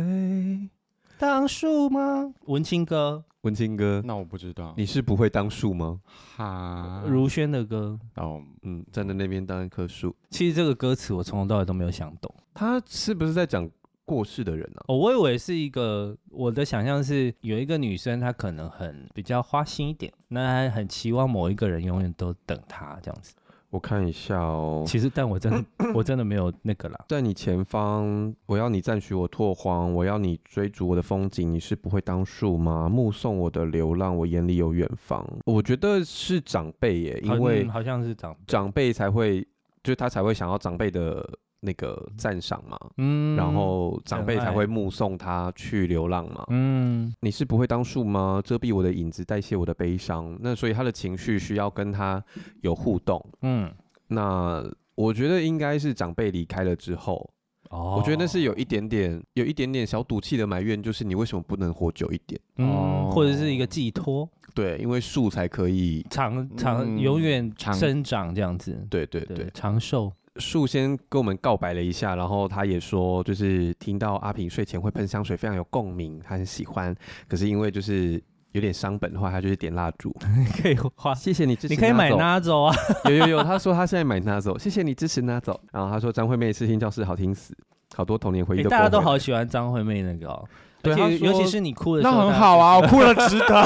[1.17, 2.33] 当树吗？
[2.45, 6.01] 文青哥，文清哥，那我不知道，你是不会当树吗？
[6.35, 10.13] 哈，如轩的歌，哦，嗯，站在那边当一棵树。
[10.29, 13.69] 其实这个歌词我从头到尾都没有想懂，他是不是在讲
[14.03, 14.85] 过世的人呢、啊？
[14.89, 23.35] 哦，我以为是一个，我的想象是有一个女生，她可能很比较花心一点，那她很期望某一个人永远都等她这样子。
[23.71, 26.99] 我看一下哦，其实，但我真的，我真的没有那个啦。
[27.09, 31.53] 在你前方，我要你赞许我拓荒，我要你追逐我的风景。
[31.53, 32.89] 你是不会当树吗？
[32.89, 35.23] 目送我的流浪，我眼里有远方。
[35.45, 39.41] 我觉得是长辈耶，因为好像是长长辈才会，
[39.83, 41.23] 就是他才会想要长辈的
[41.61, 42.77] 那个赞赏嘛。
[42.97, 46.45] 嗯，然后长辈才会目送他去流浪嘛。
[46.49, 48.41] 嗯，你是不会当树吗？
[48.43, 50.37] 遮蔽我的影子，代谢我的悲伤。
[50.41, 52.23] 那所以他的情绪需要跟他
[52.61, 53.23] 有互动。
[53.41, 53.71] 嗯，
[54.07, 54.63] 那
[54.95, 57.29] 我觉得应该是长辈离开了之后。
[57.69, 62.39] 哦，我觉得那是有一点点，有一点点小赌气的埋怨，就是你为什么不能活久一点？
[62.55, 64.27] 哦，或者是一个寄托。
[64.55, 68.87] 对，因为树才可以长长永远生长这样子。
[68.89, 70.11] 对对对，长寿。
[70.39, 76.95] 树先跟我们告白了一下，然后他也说，就是听到阿平睡前会喷香水，非常有共鸣，他很喜欢。
[77.27, 78.21] 可是因为就是
[78.53, 80.15] 有点伤本的话，他就是点蜡烛。
[80.61, 81.73] 可以花，谢谢你支持。
[81.73, 82.75] 你可以买拿走啊。
[83.05, 85.59] 有有有，他说他现在买拿走，谢谢你支持拿走。
[85.71, 87.55] 然后他说张惠妹视听教室好听死，
[87.95, 88.71] 好多童年回忆都、欸。
[88.71, 90.43] 大家都好喜欢张惠妹那个、哦，
[90.81, 93.63] 对，尤其是你哭的时候，那很好啊，我哭了值得。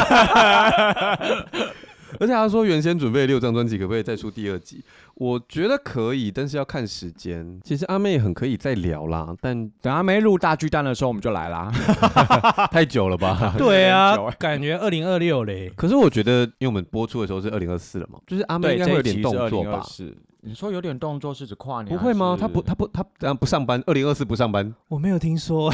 [2.20, 4.84] 而且他说原先准备六张专辑，可不可以再出第二集？
[5.16, 7.60] 我觉得可以，但是要看时间。
[7.64, 11.72] 其实阿妹很可以再聊啦，但等阿妹录大巨蛋的时候，我们就来啦。
[12.72, 13.54] 太久了吧？
[13.58, 15.72] 对啊，感觉二零二六嘞。
[15.76, 19.82] 可是我觉得，因为我们播出的时候是二零二四了嘛，就是阿妹应该会有点动作吧？
[19.88, 21.96] 是，你说有点动作是指跨年？
[21.96, 22.36] 不会吗？
[22.40, 23.82] 他不，他不，他等下不上班。
[23.86, 24.74] 二零二四不上班？
[24.88, 25.72] 我没有听说。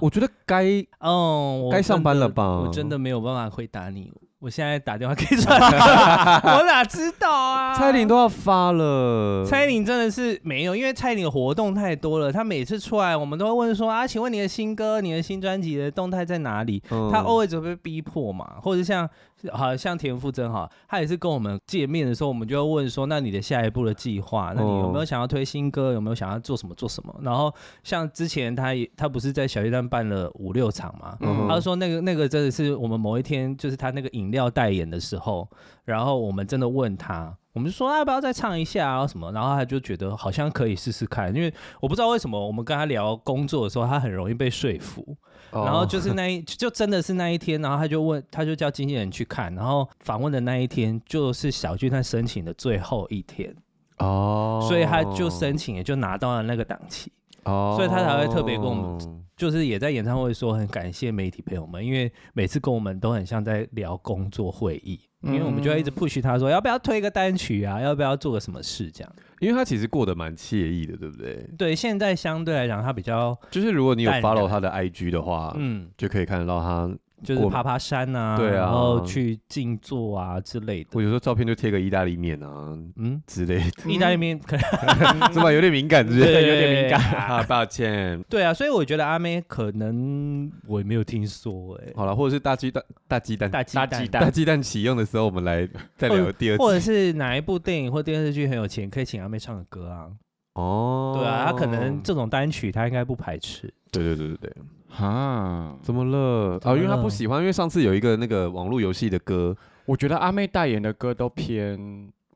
[0.00, 0.64] 我觉得该
[1.00, 2.60] 嗯，该上班了吧？
[2.60, 4.10] 我真的没有办法回答你。
[4.44, 5.54] 我现在打电话给蔡
[6.54, 7.74] 我哪知道啊？
[7.74, 12.30] 蔡琳都要发了，蔡琳真的是没有，因为蔡琳的活动太多了。
[12.30, 16.82] 她每次出来，我们都会问说啊，请问你的新歌、你的新专辑的动态在哪里？
[16.90, 19.08] 嗯、他 always 会被逼迫嘛，或者像。
[19.52, 27.14] 好像田馥甄哈，他也是跟我们见面的时候，我们就会问说，那你的下一步的计划，那你有没有想要推新歌，有没有想要做什么做什么？
[27.22, 35.48] 然后像之前他也他不是在小巨蛋办了五六场嘛，嗯、他就说那个那个真的是我们某一天就是他那个饮料代言的时候，
[35.84, 37.36] 然后我们真的问他。
[37.54, 45.16] 我们就说要不要再唱一下啊什么，然后他就觉得好像可以试试看，因为我不知道为什么我们跟他聊工作的时候，他很容易被说服。
[45.52, 53.54] 然后就是那一就真的是那一天，然后他就问，他就叫经纪人去看，然后访问的那一天就是小巨蛋申请的最后一天
[53.98, 57.12] 哦，所以他就申请也就拿到了那个档期
[57.44, 64.98] 哦，所以他才会特别跟我们，就是也在演唱会说很感谢媒体朋友们，因为每次跟我们都很像在聊工作会议。
[65.26, 69.12] 因为我们就要一直 push 他说，要不要推个单曲啊，要不要做个什么事这样。
[69.40, 71.46] 因为他其实过得蛮惬意的，对不对？
[71.58, 76.90] 对，现在相对来讲他比较，就是如果你有 follow 他的 IG 的话，嗯，就可以看得到他。
[77.22, 80.90] 就是爬爬山呐，对啊，然后去静坐啊之类的。
[80.94, 83.64] 我有时候照片就贴个意大利面啊，嗯之类的。
[83.90, 85.52] 意大利面可能 怎么？
[85.52, 86.24] 有点敏感，是不是？
[86.24, 88.22] 对，有点敏感啊，抱歉。
[88.28, 91.92] 对啊，所以我觉得阿妹可能我也没有听说哎。
[91.94, 96.56] 好了，或者是大鸡蛋、大鸡蛋、大鸡蛋、大鸡蛋启用的时候，我们来再聊第二。
[96.58, 100.08] 或者是哪一部电影或电视剧很有钱，可以请阿妹唱个歌啊？
[100.54, 103.72] 哦，对啊，他可能这种单曲他应该不排斥。
[103.90, 104.52] 对对对对对。
[104.96, 106.58] 啊，怎么了？
[106.62, 111.76] 啊，因为他不喜欢，因为上次有一个那个网络游戏的歌，我觉得阿妹代言的歌都偏，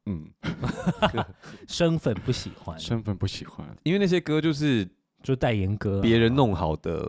[0.06, 0.26] 嗯，
[1.68, 4.88] 生粉不喜欢，生粉不喜欢，因为那些歌就是
[5.22, 7.00] 就代言歌，别人弄好的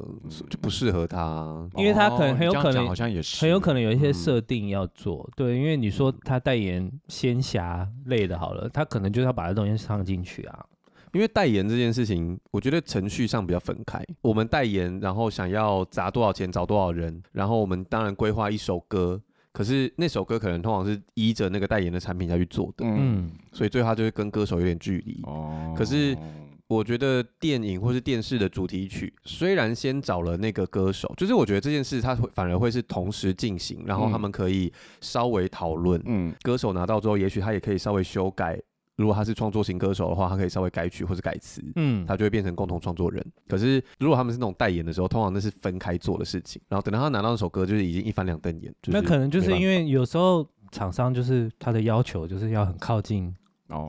[0.49, 3.41] 就不适合他，因为他可能很有可能好像也是。
[3.41, 10.65] 很有可能有一些设定要做，对，因为你说他代言仙侠类的，好了，他可能就是要把这东西唱进去啊。
[11.13, 14.03] 因为代言这件事情，我觉得程序上比较分开。
[14.21, 19.21] 我们代言，然后想要砸多少钱，找多少人，然后我们当然规划一首歌。
[19.51, 25.19] 可是那首歌可能通常是依着那个代言的产品下去做的，嗯，所以最后他就会跟歌手有点距离。
[25.23, 25.73] 哦。
[25.75, 26.15] 可是
[26.67, 35.99] 我觉得电影或是电视的主题曲，虽然先找了那个歌手，就是我觉得这件事他会反而会是同时进行，然后他们可以稍微讨论。
[36.05, 36.31] 嗯。
[36.43, 38.57] 歌手拿到之后，也许他也可以稍微修改。
[38.99, 43.25] 如果他是创作型歌手的话，他可以稍微改曲或者改词，嗯，他就会变成共同创作人。
[43.47, 46.61] 可是如果他们是那种代言的时候，通常那是分开做的事情。
[46.67, 48.75] 然后等到他拿到那首歌，就是已经一翻两瞪眼。
[48.87, 53.33] 那可能就是因为有时候厂商就是他的要求就是要很靠近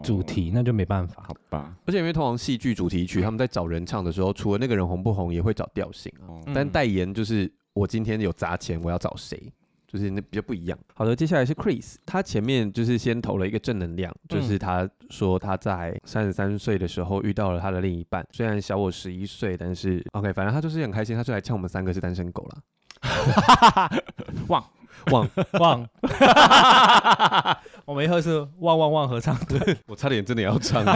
[0.04, 1.74] 主题，哦、那就没办法，好吧？
[1.86, 6.38] 而且因为通常戏剧主题曲他们在找人唱的时候，除了那个人红不红，也会找调性啊。
[6.46, 9.52] 嗯、但代言就是我今天有砸钱，我要找谁？
[9.90, 10.78] 就是那比较不一样。
[10.94, 22.58] 好的，接下来是 Chris，他前面就是先投了一个正能量，就是他说他在三十三岁的时候遇到了他的另一半，虽然小我十一岁，但是 OK，反正他就是很开心，他就来呛我们三个是单身狗了。
[24.46, 24.64] 旺
[25.12, 25.28] 旺
[25.60, 25.86] 旺，
[27.84, 30.84] 我们以后是旺旺旺合唱队，我差点真的要唱。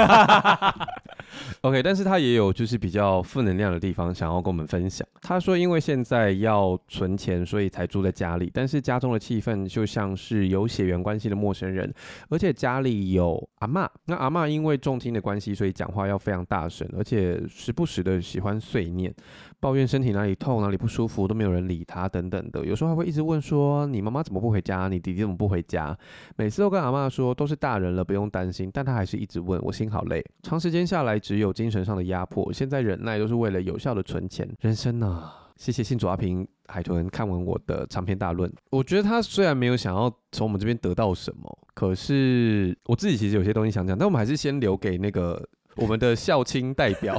[1.63, 5.07] OK，但是他也有就是比较负能量的地方，想要跟我们分享。
[5.21, 11.93] 他说，因为现在要存钱，所以才住在家里，但是家中的气氛就像是有血缘关系的陌生人，
[12.29, 19.13] 而且家里有阿嬷，那阿嬷因为重听的关系，所以讲话要非常大声，而且时不时的喜欢碎念，
[19.59, 22.65] 抱怨身体哪里痛、哪里不舒服，都没有人理他等等的。
[22.65, 24.89] 有时候还会一直问说：“你妈妈怎么不回家？
[24.89, 25.97] 你弟弟怎么不回家？”
[26.37, 30.23] 每次都跟阿妈说都是大人了，不用担心，但她还是一直问，我心好累。
[30.43, 31.15] 长时间下来。
[31.25, 34.47] 只有精神上的压迫，现在忍耐都是为了有效的存钱。
[34.61, 38.53] 人生啊，谢谢信主阿平海豚看完我的长篇大论。
[38.69, 45.43] 我觉得他虽然没有想要从我们这边得到什么，可是我自己其实有些东西想讲，但我们还是先留给那个
[45.77, 47.17] 我们的校亲代表。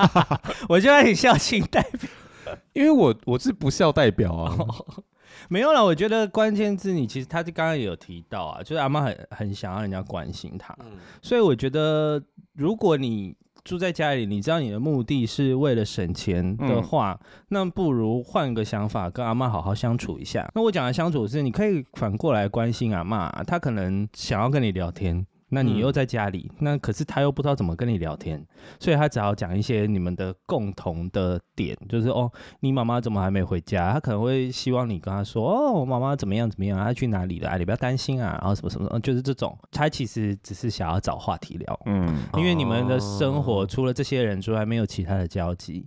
[0.70, 2.08] 我就爱你孝亲代表，
[2.72, 4.56] 因为我我是不孝代表啊。
[5.48, 10.92] 没有了，我觉得关键字你其实他就刚刚也有提到啊，就是阿妈很很想要人家关心他，嗯、
[11.22, 12.22] 所以我觉得
[12.54, 20.50] 如果你住在家里，你知道你的目的是为了省钱的话，嗯、那不如换个想法，跟阿妈好好相处一下。
[20.54, 25.26] 那我讲的相处是，你可以反过来关心阿妈，她可能想要跟你聊天。
[25.54, 28.44] 那你又在家里，嗯、那可是他又不知道怎么跟你聊天，
[28.80, 33.92] 所以他只好讲一些你们的共同的点，就是哦，你妈妈怎么还没回家？
[33.92, 37.50] 他可能会希望你跟他说，哦，我妈妈怎么样怎么样，她去哪里了？
[37.50, 45.86] 啊，你不要担心啊，然后什么什么，就是这种，他其实只是想要找话题聊，嗯，因为你们的生活除了这些人之外，没有其他的交集，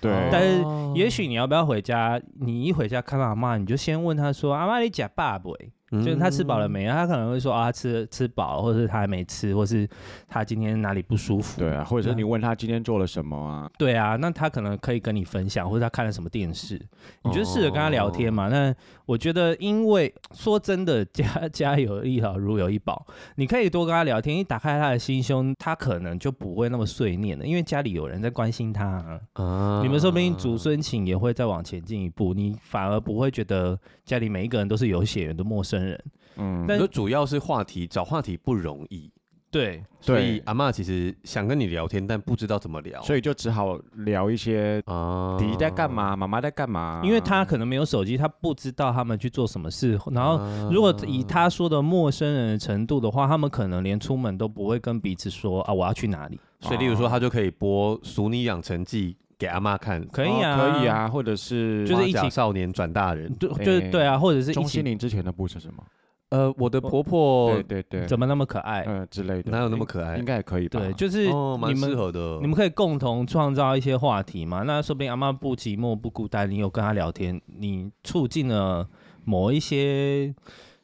[0.00, 0.12] 对。
[0.30, 2.20] 但是也许你要不要回家？
[2.40, 5.56] 你一回家看到阿妈，你就先问他说，阿妈你假爸不？
[5.90, 6.86] 就是他吃饱了没？
[6.88, 9.88] 他可能会说啊，吃吃饱，或者是他还没吃，或是
[10.28, 11.60] 他今天哪里不舒服？
[11.60, 13.70] 对啊，或者是你问他今天做了什么啊？
[13.78, 16.80] 对啊，那他可能可以跟你分享，或者他看了什么电视，
[17.22, 18.46] 你就试着跟他聊天嘛。
[18.46, 29.20] 哦、那我觉得，因为说真的，家家有一老，如有一宝，你可以多跟他聊天，一打开他的心胸，他可能就不会那么碎念了，因为家里有人在关心他啊。
[29.34, 36.04] 啊你们说不定祖孙情也会再往前进一步，你反而不会觉得家里每一个人都是有血缘的陌生人。
[36.36, 39.10] 嗯，但是主要是话题，找话题不容易。
[39.48, 49.98] 对，所以阿妈其实想跟你聊天，但不知道怎么聊，所以就只好聊一些啊，弟弟在干嘛，妈妈在干嘛，因为他可能没有手机，他不知道他们去做什么事。
[50.10, 50.38] 然后，
[50.70, 56.38] 如果以他说的陌生人的程度的话，他们可能连出门都不会跟彼此说啊，我要去哪里。
[56.60, 65.82] 所以，例如说，他就可以播《俗女养成记》给阿妈看，可以啊，可以啊，或者是就是一起少年转大人，就就是对啊，或者是钟欣凌之前的部是什么？
[66.30, 68.82] 呃，我的婆婆，对对对，怎么那么可爱？
[68.84, 70.16] 嗯，之类的，哪有那么可爱？
[70.16, 70.80] 应该也可以吧？
[70.80, 72.38] 对，就是蛮适合的。
[72.40, 74.62] 你们可以共同创造一些话题嘛？
[74.64, 78.88] 那说不定阿妈不寂寞不孤单，你有跟她聊天，你促进了
[79.24, 80.34] 某一些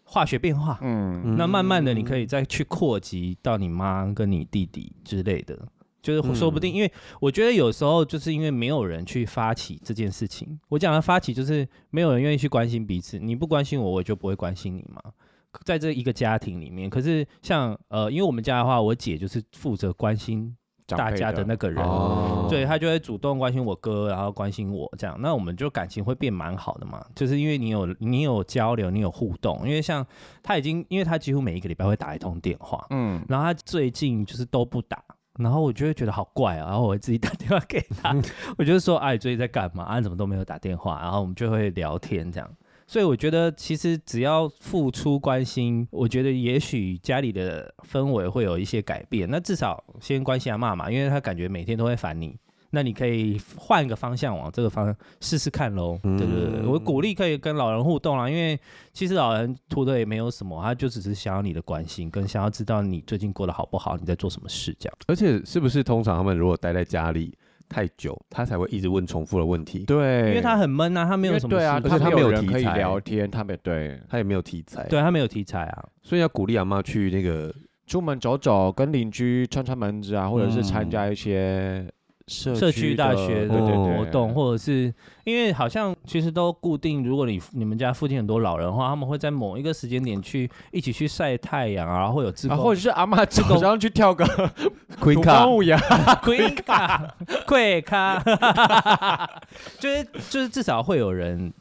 [0.05, 0.79] 化学变化。
[0.81, 5.59] 嗯，那慢慢的你可以再去扩及到你妈跟你弟弟之类的，
[6.03, 10.59] 就是说不定，因为我觉得有时候就是因为没有人去发起这件事情。
[10.69, 15.01] 我讲的发起就是没有人愿意去关心彼此，你不关心我，我就不会关心你嘛。
[15.65, 21.85] 在这一个家庭里面，可是像呃，因为我们家的话，我姐就是负责关心大家的那个人，
[22.49, 27.05] 所以她就会主动关心我哥，然后关心我这样，那我们就感情会变蛮好的嘛。
[27.15, 29.61] 就是因为你有你有交流，你有互动。
[29.65, 30.05] 因为像
[30.43, 35.05] 他已经，因为他几乎每一个礼拜会打一通电话，嗯，然后他最近就是都不打，
[35.38, 38.14] 然后我就会觉得好怪啊，然后我会自己打电话给他，
[38.59, 39.85] 我就说，哎，最近在干嘛？
[39.85, 41.01] 啊，怎么都没有打电话？
[41.01, 42.51] 然后我们就会聊天这样。
[42.87, 49.27] 所以我觉得，其实只要付出关心，我觉得也许家里的氛围会有一些改变。
[49.31, 52.37] 那至少先关心阿妈嘛，因为他感觉每天都会烦你。
[52.73, 55.99] 那你可以换一个方向，往这个方向试试看喽。
[56.03, 58.59] 对对对，我鼓励可以跟老人互动啦，因为
[58.93, 64.97] 其实老人图的也没有什么，他就只是想要你的关心，跟想要知道你最近过得好不好，你在做什么事这样。
[65.07, 67.37] 而且是不是通常他们如果待在家里？
[67.69, 69.87] 太久，他才会一直问重复的问题。
[69.87, 77.55] 对，因为他很闷啊，他没有什么对啊，而且他没有人可以聊天，他没对，他也没有题材，对他没有题材啊，所以要鼓励阿妈去那个
[77.87, 81.91] 出门走走，跟邻居串串门子啊，或者是参加一些。
[82.55, 84.92] 社区大学的活动，或者是
[85.25, 94.25] 因为好像其实都固定，如果你你们家附近很多老人的话，他们会在某一个时间点去一起去晒太阳啊，然后会有自工，或者是阿妈自动然后去跳个
[94.98, 95.79] 土风舞呀，
[96.25, 97.15] Queen 卡
[97.46, 98.23] ，Queen 卡，
[99.79, 101.52] 就是就是至少会有人。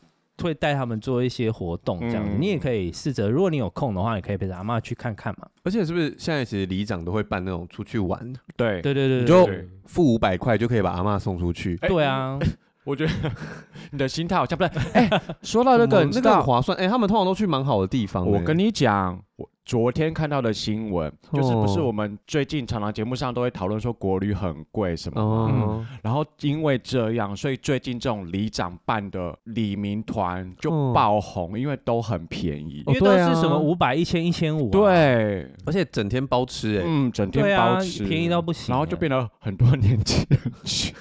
[0.43, 2.31] 会带他们做一些活动这样子。
[2.33, 5.47] 嗯、你也可以试着，如果你有空的话，你可以陪着阿妈去看看嘛。
[5.63, 8.19] 而且是不是现在其实里长都会办那种出去玩？
[8.55, 9.49] 对对对对，你就
[9.85, 11.75] 付五百块就可以把阿嬷送出去。
[11.77, 12.39] 对啊。
[12.83, 13.11] 我觉得
[13.91, 14.81] 你的心态好像不对。
[14.93, 16.75] 哎、欸，说到这个，那个很划算。
[16.79, 18.27] 哎、欸，他们通常都去蛮好的地方。
[18.27, 19.47] 我跟你讲，我。
[19.63, 25.49] 昨天看到的新闻，就是不是我们最近常常节目上都会讨论说国旅很贵什么、哦。
[25.51, 40.93] 嗯，然后因为这样，所以最近这种里长办的里民团就爆红、哦，因为都很便宜，因为都是什么五百、一千、一千五，对，而且整天包吃、欸，哎，嗯，整天包吃，啊、便宜到不行，然后就变得很多年轻人去，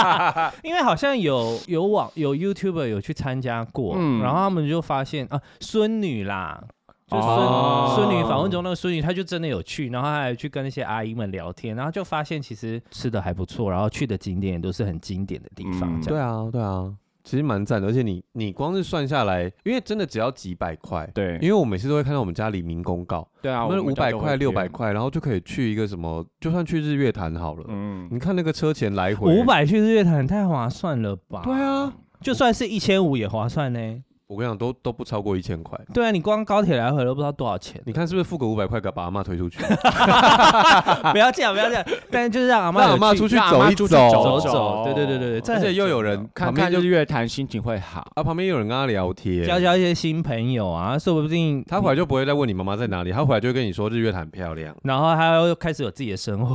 [0.64, 6.64] 因为好像有有网有 YouTuber 有去参加过、嗯，然后他们就发现啊，孙女啦。
[7.10, 15.98] 就孙孙女访问中那个孙女，她就真的有去，然后她还去跟那些阿姨们聊天，然后就发现其实吃的还不错，然后去的景点也都是很经典的地方。
[15.98, 16.94] 嗯、对啊，对啊，
[17.24, 17.88] 其实蛮赞的。
[17.88, 27.64] 而且你你光是算下来，因为真的只要几百块，对，因为我每次都会看到我们家里明公告，对啊，我们五百块、六百块，然后就可以去一个什么，就算去日月潭好了。
[27.68, 31.42] 嗯，你看那个车钱来回，五百去日月潭太划算了吧？
[31.44, 34.02] 对啊，就算是一千五也划算呢。
[34.30, 35.76] 我跟你讲，都都不超过一千块。
[35.92, 37.82] 对啊，你光高铁来回都不知道多少钱。
[37.84, 39.58] 你看是不是付个五百块，给把阿妈推出去？
[41.10, 41.84] 不要这样，不要这样。
[42.12, 44.84] 但是就是让阿妈让阿妈出去走一走，走走。
[44.84, 48.06] 对对对对对，而且又有人看看日月潭，心情会好。
[48.14, 56.54] 啊，旁边有人跟他聊天，交交一些新朋友啊，说不定他回来就不会再问你妈妈在哪里，他回来就会跟你说日月潭漂亮，然后他又开始有自己的生活，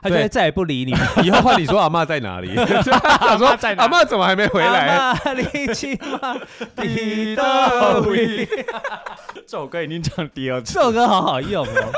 [0.00, 0.94] 他就会再也不理你。
[1.24, 2.54] 以后换你说阿妈在哪里？
[2.54, 4.86] 他说阿妈怎么还没回来？
[4.96, 5.20] 阿妈
[9.34, 11.92] 这首歌已经唱第二次，这首歌好好用哦。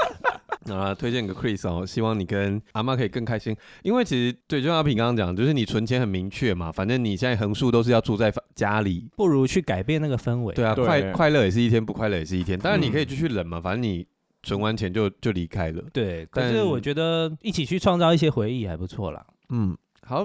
[0.73, 3.55] 啊，推荐给 Chris 哦，希望你跟阿妈可以更开心。
[3.83, 10.55] 因为其实对，就像阿平刚刚讲，就是你存钱很明确嘛，反正你现在横竖都是要住在家里，不如去改变那个氛围。
[10.55, 12.57] 对啊，对快快乐也是一天，不快乐也是一天。
[12.57, 14.07] 当然你可以继续忍嘛，反正你
[14.45, 15.83] 存完钱就就离开了。
[15.93, 19.27] 对，但是我觉得一起去创造一些回忆还不错啦。
[19.49, 20.25] 嗯，好，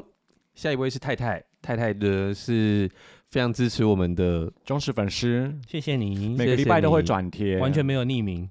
[0.53, 2.87] 下一位是太太，太太的是。
[3.29, 8.49] 非常支持我们的忠实粉丝，谢谢你，每个礼拜都会转贴，完全没有匿名，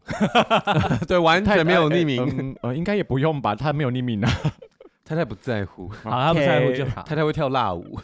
[1.08, 4.30] 对，完全没有匿名， 呃、嗯呃，应该也不用吧，他没有匿名啊，
[5.02, 7.98] 太太不在乎，好，他不在乎就好，太太会跳辣舞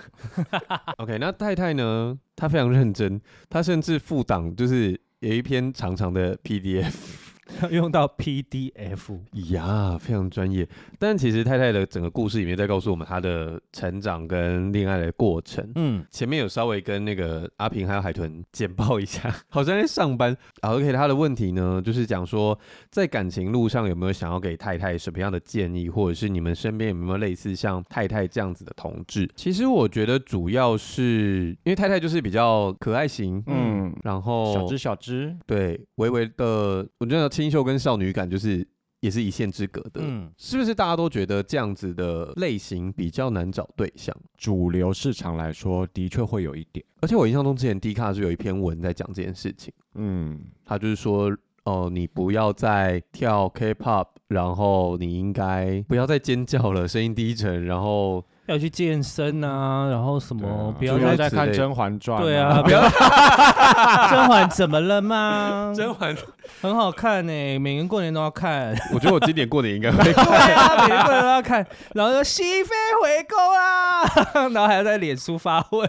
[0.96, 3.20] ，OK，那太太呢，她非常认真，
[3.50, 7.21] 她甚至附档就是有一篇长长的 PDF。
[7.62, 9.18] 要用到 PDF
[9.50, 10.66] 呀，非常专业。
[10.98, 15.68] 但其实太太的整个故事里面在告诉我们她的成长跟恋爱的过程。
[15.74, 20.36] 嗯，前面有稍微跟那个阿平还有海豚简报一下， 好像在上班。
[20.62, 22.56] 好，OK，他的问题呢，就是讲说
[22.90, 29.28] 在感情路上有没有想要给太太什么样的建议，或者是你们身边有没有类似像太太这样子的同志？
[29.34, 37.31] 其实我觉得主要是因为太太就是比较可爱型，嗯，然后小只小只，对，微微的，我觉得。
[37.32, 38.66] 清秀跟少女感就是
[39.00, 44.14] 也是一线之隔的，嗯，是不是大家都觉得这样子的类型比较难找对象？
[44.36, 46.84] 主流市场来说，的确会有一点。
[47.00, 51.30] 而且我印象中之前 D 卡是有一篇文在讲这件事情，嗯，他就是说，
[51.64, 58.24] 哦、呃，你不要再跳 K-pop，然后你应该不要再尖叫了，声音低沉，然后。
[58.52, 60.46] 要去健身啊，然后什么？
[60.46, 62.20] 啊、不要再看《甄嬛传》。
[62.22, 62.82] 对啊，不要。
[64.10, 65.72] 甄嬛怎么了吗？
[65.74, 66.14] 甄嬛
[66.60, 68.76] 很好看呢、欸，每年过年都要看。
[68.94, 70.24] 我觉得我今年过年应该会 看。
[70.24, 71.66] 对啊，每年过年都要看。
[71.94, 72.70] 然后说熹妃
[73.02, 74.02] 回宫啊，
[74.52, 75.88] 然后还要在脸书发问。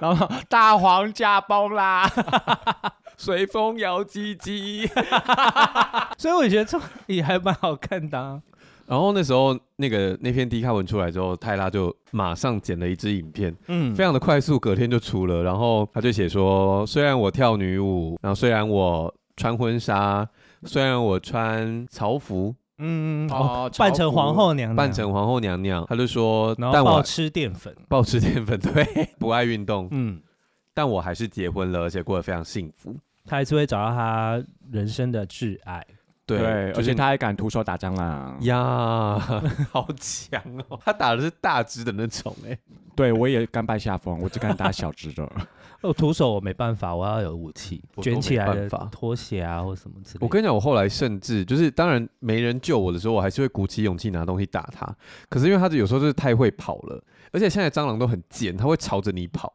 [0.00, 2.10] 然后大皇驾崩啦，
[3.18, 4.88] 随风摇唧唧。
[6.16, 8.40] 所以我觉得这也还蛮好看的、啊。
[8.88, 15.42] 然后那时候那个那篇低卡文出来之后，泰拉就马上剪了一支影片，嗯，非常的快速，隔天就出了。
[15.42, 20.26] 然后他就写说，虽然我跳女舞，然后虽然我穿婚纱，
[20.62, 30.18] 虽然我穿朝服，嗯哦，扮成皇后娘娘，扮成皇后娘娘，他就说，然后暴吃淀粉，暴吃淀粉， 对，不爱运动，嗯，
[30.72, 32.96] 但我还是结婚了，而且过得非常幸福。
[33.26, 35.86] 他还是会找到他人生的挚爱。
[36.28, 39.18] 对，对，而且他还敢徒手打蟑螂呀，
[39.72, 40.78] 好强哦！
[40.84, 42.56] 他打的是大只的那种哎，
[42.94, 45.26] 对我也甘拜下风，我只敢打小只的。
[45.80, 50.26] 我 徒手我没办法，我要有武器，卷起来的拖鞋啊或什么之类的。
[50.26, 54.86] 我跟你讲，我后来甚至就是，当然没人救我的时候，我还是会鼓起勇气拿东西打他。
[55.30, 57.02] 可是因为他有时候就是太会跑了。
[57.32, 59.52] 而且现在蟑螂都很贱，它会朝着你跑。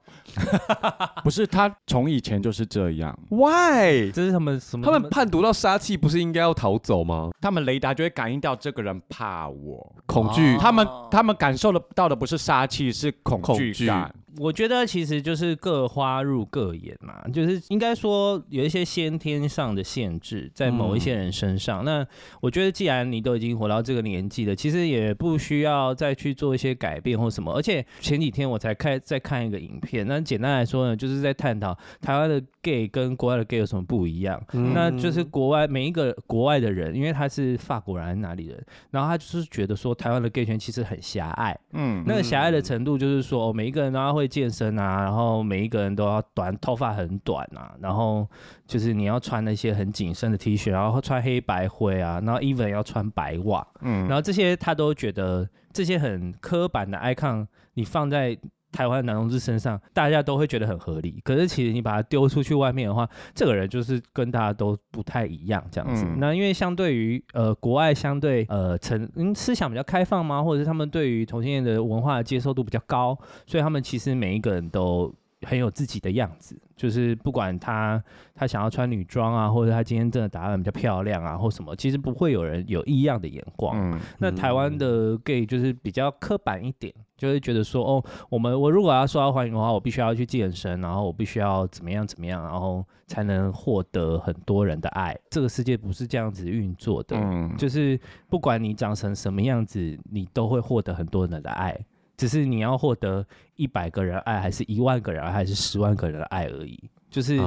[1.23, 3.17] 不是，它从以前就是这样。
[3.29, 4.11] Why？
[4.11, 4.85] 这是他们什么？
[4.85, 7.29] 他们判读到杀气，不是应该要逃走吗？
[7.41, 10.57] 他们雷达就会感应到这个人怕我，恐惧。
[10.57, 14.13] 他们他们感受得到的不是杀气，是恐惧感。
[14.37, 21.83] 我觉得其实就是各花入各眼嘛，就是应该说有一些先天上的限制在某一些人身上。
[21.83, 22.07] 嗯、那
[22.41, 27.53] 我觉得既然你都已经活到这个年纪了，其实也不需要再去做一些改变或什么。
[27.53, 34.41] 而且前几天我才看在看一个影片，那简单来说呢，就是在探讨台湾的 gay 跟国外的 gay 有什么不一样。
[34.53, 41.57] 嗯、那就是国外每一个国外的人，因为他是法国人还是哪里人，然后他就是觉得说台湾的 gay 圈其实很狭隘。
[41.73, 48.27] 嗯，那个狭隘的程度就是说，哦，每一个人然后会健身啊，然后每一个人都要短头发很短啊，然后
[48.65, 58.37] 就是你要穿那些很紧身的 T 恤，然后穿黑白灰啊，然后 even 要穿白袜，嗯，然后这些他都觉得这些很刻板的 icon，你放在。
[58.73, 61.21] 台湾男同志身上，大家都会觉得很合理。
[61.23, 66.03] 可是其实你把他丢出去外面的话，这个人就是跟大家都不太一样这样子。
[66.05, 70.43] 嗯、那因为相对于呃国外相对呃成嗯思想比较开放吗？
[70.43, 75.13] 或者是他们对于同性恋的文化的接受度比较高，所以他们其实每一个人都。
[75.45, 78.01] 很有自己的样子，就是不管他
[78.33, 83.75] 他想要穿女装啊，或者他今天真的打扮比较漂亮啊，或什么，其实不会有人有异样的眼光。
[83.77, 86.93] 嗯、那台湾的 gay 就是比较刻板一点，
[87.23, 95.17] 就会觉得说，哦，我们我如果要受到欢迎的话，我必须要去健身，然后我必须要怎么样怎么样，然后才能获得很多人的爱。
[95.29, 97.97] 这个世界不是这样子运作的，嗯、就是
[98.27, 101.79] 不管你长成什么样子，你都会获得很多人的爱。
[102.17, 106.77] 只是你要获得一百个人爱，还是一万个人爱，还是十万个人的爱而已，
[107.13, 107.37] 就是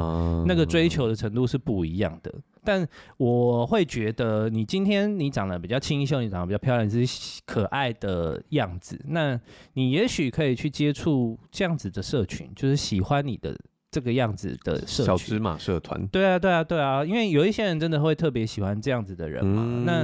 [0.47, 2.31] 那个追求的程度是不一样的。
[2.33, 9.39] 嗯、但我会觉得，你今天你长得比较清秀，你长得比较漂亮，你是可爱的样子，那
[9.73, 13.59] 你也许可以去接触这样子的社群，就是喜欢你的
[13.91, 15.07] 这个样子的社群。
[15.07, 16.07] 小芝麻社团。
[16.07, 19.63] 对啊，对啊，对啊，因为有一些人真的会特别喜欢这样子的人嘛。
[19.67, 20.03] 嗯、那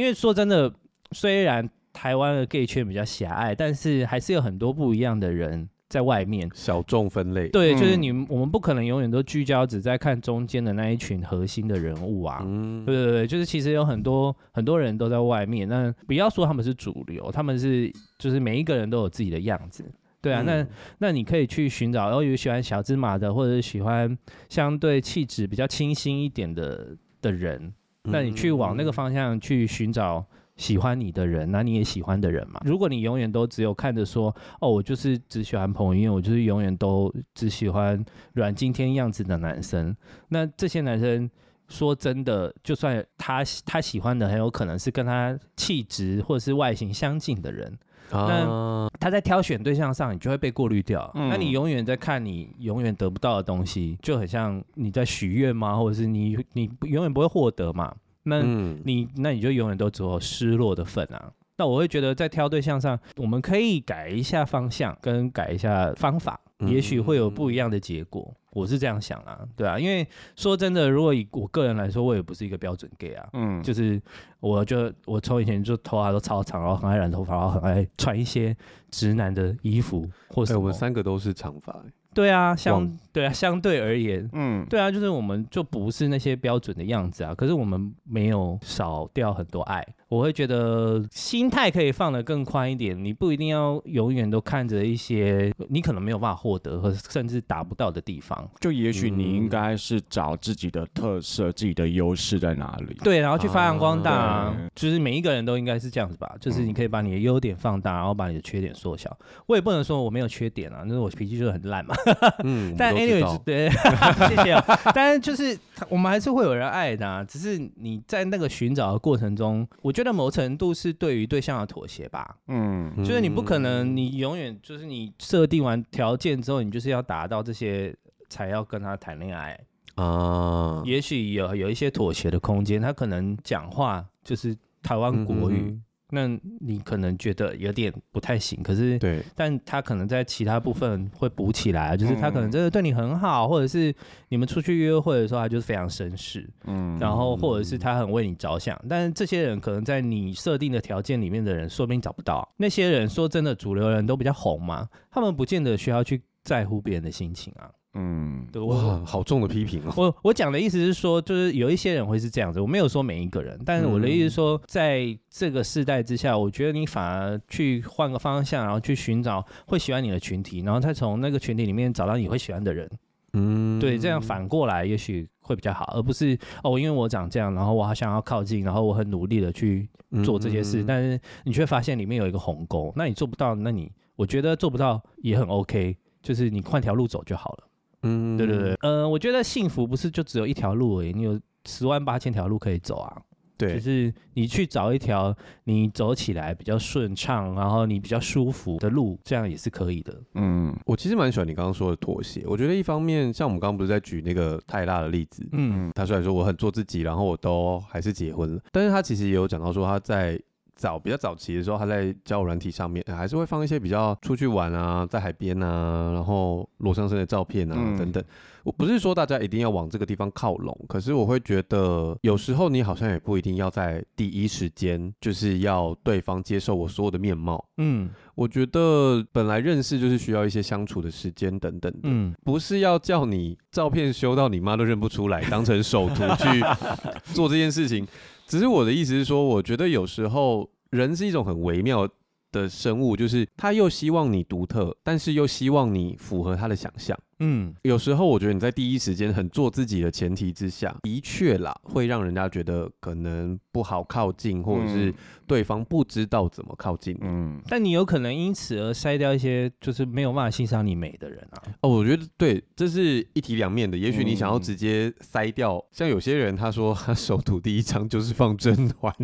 [0.00, 0.72] 因为说真的，
[1.10, 1.68] 虽然。
[1.92, 6.48] 台湾的 gay 圈比较狭隘，但是还是有很多不一样的人在外面。
[6.54, 12.40] 小众分类，对，就是你们，我们不可能永远都聚焦只在看中间的那一群核心的人物啊。
[12.46, 15.68] 嗯，对对对，就是其实有很多很多人都在外面。
[15.68, 19.84] 那不要说他们是主流，他们是就是每一个人都有自己的样子。
[20.22, 20.66] 对啊，嗯、那
[21.08, 24.16] 那你可以去寻找，然后有喜欢小芝麻的，或者是喜欢
[24.48, 27.72] 相对气质比较清新一点的的人，
[28.04, 30.24] 那你去往那个方向去寻找。
[30.60, 32.60] 喜欢你的人，那你也喜欢的人嘛。
[32.66, 38.04] 如果你永远都只有看着说，哦，我就是只喜欢彭于晏，我就是永远都只喜欢
[38.34, 39.96] 阮经天样子的男生，
[40.28, 41.28] 那这些男生
[41.68, 47.78] 说真的，就算他他喜欢的很有可能是跟他气质或者是外形相近的人，
[48.10, 51.10] 啊、那他在挑选对象上，你就会被过滤掉。
[51.14, 55.76] 嗯、那你永远在看你永远得不到的东西，就很像你在许愿吗？
[55.78, 57.94] 或者是你你永远不会获得嘛？
[58.38, 58.42] 那
[58.84, 61.32] 你那你就永远都只有失落的份啊。
[61.56, 68.34] 那我会觉得在挑对象上，我们可以改一下方向，跟改一下方法，也许会有不一样的结果。
[68.52, 70.04] 我是这样想啊，对啊，因为
[70.34, 73.28] 说真的，如果以我个人来说，我也不是一个标准 gay 啊。
[73.34, 74.00] 嗯，就是
[74.40, 78.56] 我就我从以前就头发都超长，然后很爱染头发，然后很爱穿一些
[78.90, 81.84] 直男的衣服，或者、欸、我们三个都是长发。
[82.14, 89.86] 对啊，相对啊，相对而言，嗯，对啊，就是我们就不是那些标准的样子啊，可是我们没有少掉很多爱。
[90.08, 98.50] 我会觉得心态可以放得更宽一点，你不一定要永远都看着一些你可能没有办法获得和甚至达不到的地方。
[98.58, 104.10] 就也许你应该是找自己的特色、自己的优势在哪里，对，然后去发扬光大。
[104.10, 109.16] 啊、就是每一个人都应该是这样子吧，就是你可以把你的优点放大，然后把你的缺点缩小。
[109.46, 111.94] 我也不能说我没有缺点啊，那是我脾气就是很烂嘛。
[112.44, 113.70] 嗯，但 anyway，对，
[114.28, 114.64] 谢谢、喔。
[114.94, 122.36] 但是就是我们还是会有人爱的、啊，只是你在那个寻找的过程中，我觉得某程度是对于对象的妥协吧。
[122.48, 127.94] 嗯，就是你不可能，你永远就是你设定完条件之后，你就是要达到这些
[128.28, 129.58] 才要跟他谈恋爱
[129.94, 130.82] 啊。
[130.84, 135.56] 也许有有一些妥协的空间，他可能讲话就是台湾国语。
[135.68, 136.28] 嗯那
[136.60, 143.94] 你可能觉得有点不太行，可是，对，但他可能在其他部分会补起来，就是他可能真的对你很好，或者是
[144.28, 152.48] 你们出去约会的时候，他就是非常绅士，嗯，然后或者是他很为你着想，但是这些人可能在你设定的条件里面的人，说不定找不到。
[152.56, 157.70] 那些人说真的，主流人都比较红嘛，他们不见得需要去在乎别人的心情啊。
[157.94, 159.92] 嗯，对，哇，好重的批评哦。
[159.96, 172.88] 我我讲的意思是说，就是有一些人会是这样子，我没有说每一个人，但是我的意思是说，在这个世代之下，我觉得你反而去换个方向，然后去寻找会喜欢你的群体，然后再从那个群体里面找到你会喜欢的人。
[173.32, 179.88] 嗯，对，这样反过来也许会比较好，而不是哦，因为我长这样，然后我好想要靠近，然后我很努力的去
[180.24, 185.96] 做这些事，但是你却发现里面有一个鸿沟，那你做不到，那你我觉得做不到也很 OK。
[186.22, 187.64] 就是你换条路走就好了。
[188.02, 193.16] 嗯，对对对，呃，我觉得幸福不是就只有一条路而已，你有十万八千条路可以走啊。
[193.58, 200.18] 对，就是你去找一条你走起来比较顺畅，然后你比较舒服的路，这样也是可以的。
[200.32, 202.42] 嗯，我其实蛮喜欢你刚刚说的妥协。
[202.46, 210.40] 我觉得一方面，像我们刚刚不是在举那个泰拉的例子，嗯，他虽然说我很做自己，然后我都还是结婚了，但是他其实也有讲到说他在。
[210.80, 218.24] 早比较早期的时候，他在交友软体上面还是会放一些比较出去玩啊，在海边啊，然后裸上身的照片啊、嗯、等等。
[218.62, 227.62] 我不是说大家一定要往这个地方靠拢，可是我会觉得有时候你好像也不一定要在第一时间就是要对方接受我所有的面貌。
[227.76, 236.62] 嗯，我觉得本来认识就是需要一些相处的时间等等的，嗯，不是要叫你照片修到你妈都认不出来，当成首图去
[237.34, 238.06] 做这件事情。
[238.50, 242.08] 只是我的意思是说，我觉得有时候人是一种很微妙
[242.50, 247.16] 的生物，就是他又希望你独特，但是又希望你符合他的想象。
[247.40, 255.12] 嗯，有时候我觉得你在第一时间很做自己的前提之下，的确啦，会让人家觉得可能不好靠近，或者是
[255.46, 257.16] 对方不知道怎么靠近。
[257.22, 261.62] 嗯，但你有可能因此而筛掉一些就是没有办法欣赏你美的人啊。
[261.80, 263.96] 哦，我觉得对，这是一体两面的。
[263.96, 269.14] 也许你想要直接筛掉，嗯、像有些人他说他首图第一张就是放甄嬛，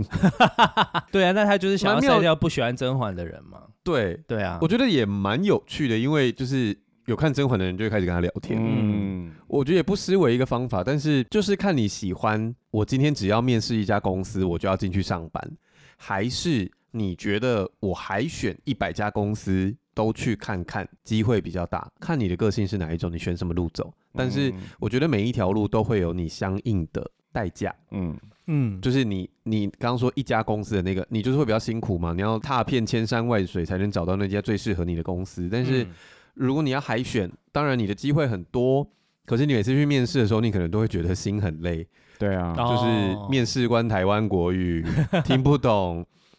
[1.13, 3.65] 对啊，那他就是想要筛掉不喜欢甄嬛的人嘛。
[3.85, 6.75] 对对啊，我觉得也蛮有趣的，因为就是。
[7.07, 12.55] 有看甄嬛的人就会开始跟他聊天，嗯，我觉得也不失为一个方法，但是就是看你喜欢。
[12.73, 15.53] 我今天只要面试一家公司，我就要进去上班，
[15.97, 21.89] 还是你觉得我海选一百家公司都去看看，机会比较大？
[22.01, 23.91] 看你的个性是哪一种，你选什么路走。
[24.13, 28.15] 但是我觉得每一条路都会有你相应的代价，嗯
[28.47, 35.87] 嗯，就是你你刚刚说一家公司的那个，你就是会比较辛苦嘛，你要踏遍千山万水才能找到那家最适合你的公司，但是。
[36.37, 38.87] 如果你要海选，当然你的机会很多，
[39.25, 41.87] 可是你每次去面试的时候，你可能都会觉得心很累。
[42.19, 44.85] 对啊，就是面试官台湾国语
[45.25, 45.97] 听不懂，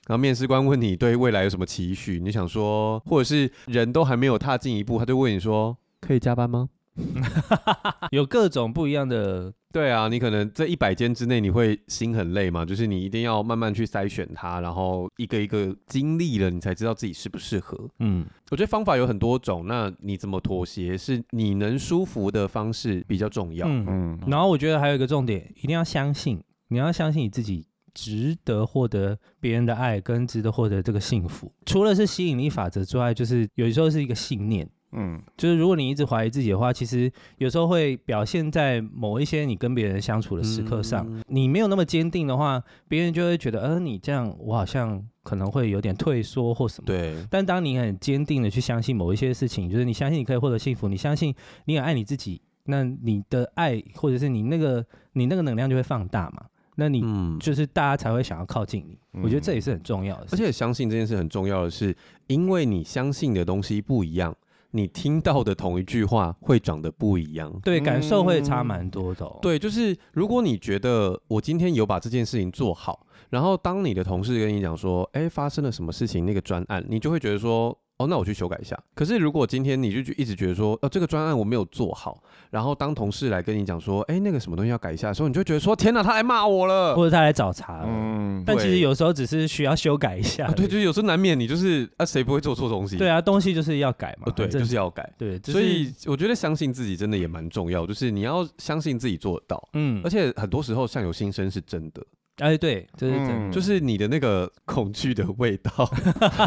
[0.08, 6.70] 然后面试官问你对未来有什么期许，你想说，或者是人都还没有踏进一步，他就问你说可以加班吗？
[8.12, 9.54] 有各种不一样的。
[9.74, 17.78] 对啊，你可能这一百间之内你会心很累嘛，就是你一定要慢慢去筛选它，然后一个一个经历了，你才知道自己适不适合。
[18.00, 23.68] 嗯，我觉得方法有很多种，那你怎么妥协是你能舒服的方式比较重要。
[23.68, 31.52] 嗯嗯，然后我觉得还有一个重点，一定要相信，你要相信你自己值得获得别人的爱，跟值得获得这个幸福。
[31.66, 34.68] 除了是吸引力法则之外，就是有时候是一个信念。
[34.94, 41.06] 嗯，就是如果你一直怀疑自己的话，其实有时候会表现在某一些你跟别人相处的时刻上。
[41.10, 46.86] 嗯、你没有那么坚定的话，别人就会觉得，呃，你这样我好像可能会有点退缩或什么。
[46.86, 47.16] 对。
[47.30, 51.36] 但当你很坚定的去相信某一些事情，就是你相信你可以获得幸福，你相信
[51.66, 54.84] 你很爱你自己，那你的爱或者是你那个
[55.14, 56.46] 你那个能量就会放大嘛。
[56.80, 57.04] 那你
[57.40, 58.98] 就是大家才会想要靠近你。
[59.14, 60.28] 嗯、我觉得这也是很重要的。
[60.32, 61.94] 而且相信这件事很重要的是，
[62.28, 64.34] 因为你相信的东西不一样。
[64.72, 69.40] 你听到的同一句话会长得不一样，对，感受会差蛮多的哦。
[69.42, 77.78] 对，就是如果你觉得我今天有把这件事情做好，然后当你的同事跟你讲说，哎，发生了什么事情，那个专案，你就会觉得说。
[77.98, 78.78] 哦，那我去修改一下。
[78.94, 82.22] 可是如果今天你就一直觉得说，呃，这个专案我没有做好，
[82.52, 87.86] 然后当同事来跟你讲说，哎，那个什么东西要改一下的时候，你就觉得说，天哪，他来骂我了，或者他来找茬了。
[87.88, 90.46] 嗯，但其实有时候只是需要修改一下。
[90.46, 92.98] 啊、对，就是有时候难免你就是啊，谁不会做错东西？
[92.98, 94.28] 对啊，东西就是要改嘛。
[94.28, 95.12] 哦、对，就是要改。
[95.18, 99.70] 对，所以我觉得相信自己真的也蛮重要，就是你要相信自己做得到。
[99.74, 102.06] 嗯，而且很多时候相由心生是真的。
[102.38, 105.72] 哎，对，就是就是你的那个恐惧的味道，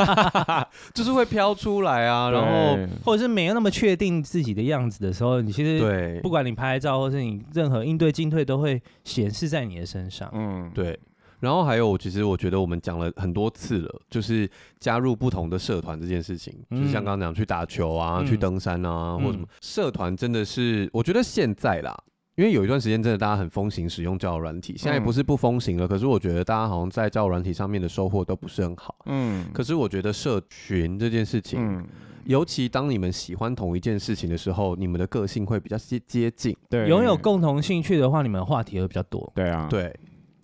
[0.94, 10.30] 就是会飘出来啊，然后或者是没有那么确定自己的样子的时候，你其实对，不管你拍照或是你任何应对进退，都会显示在你的身上。
[10.32, 10.98] 嗯，对。
[11.40, 14.46] 然后还有，其实我觉得我们讲了很多次了，就是
[14.78, 21.98] 加入不同的社团这件事情，嗯、就是像刚刚讲去打球啊，嗯、去登山啊，或者什么、嗯、社团，真的是我觉得现在啦。
[22.40, 25.84] 因为有一段时间真的大家很风行使用交友软体，现在也不是不风行了。
[25.84, 28.96] 嗯、可是我觉得大家好像在交友软体上面的收获都不是很好。
[29.04, 29.44] 嗯。
[29.52, 31.86] 可是我觉得社群这件事情，嗯、
[32.24, 36.56] 尤其当你们喜欢同一件事情的时候，你们的个性会比较接接近。
[36.70, 36.88] 对。
[36.88, 39.30] 拥有共同兴趣的话，你们话题会比较多。
[39.34, 39.66] 对啊。
[39.68, 39.94] 对。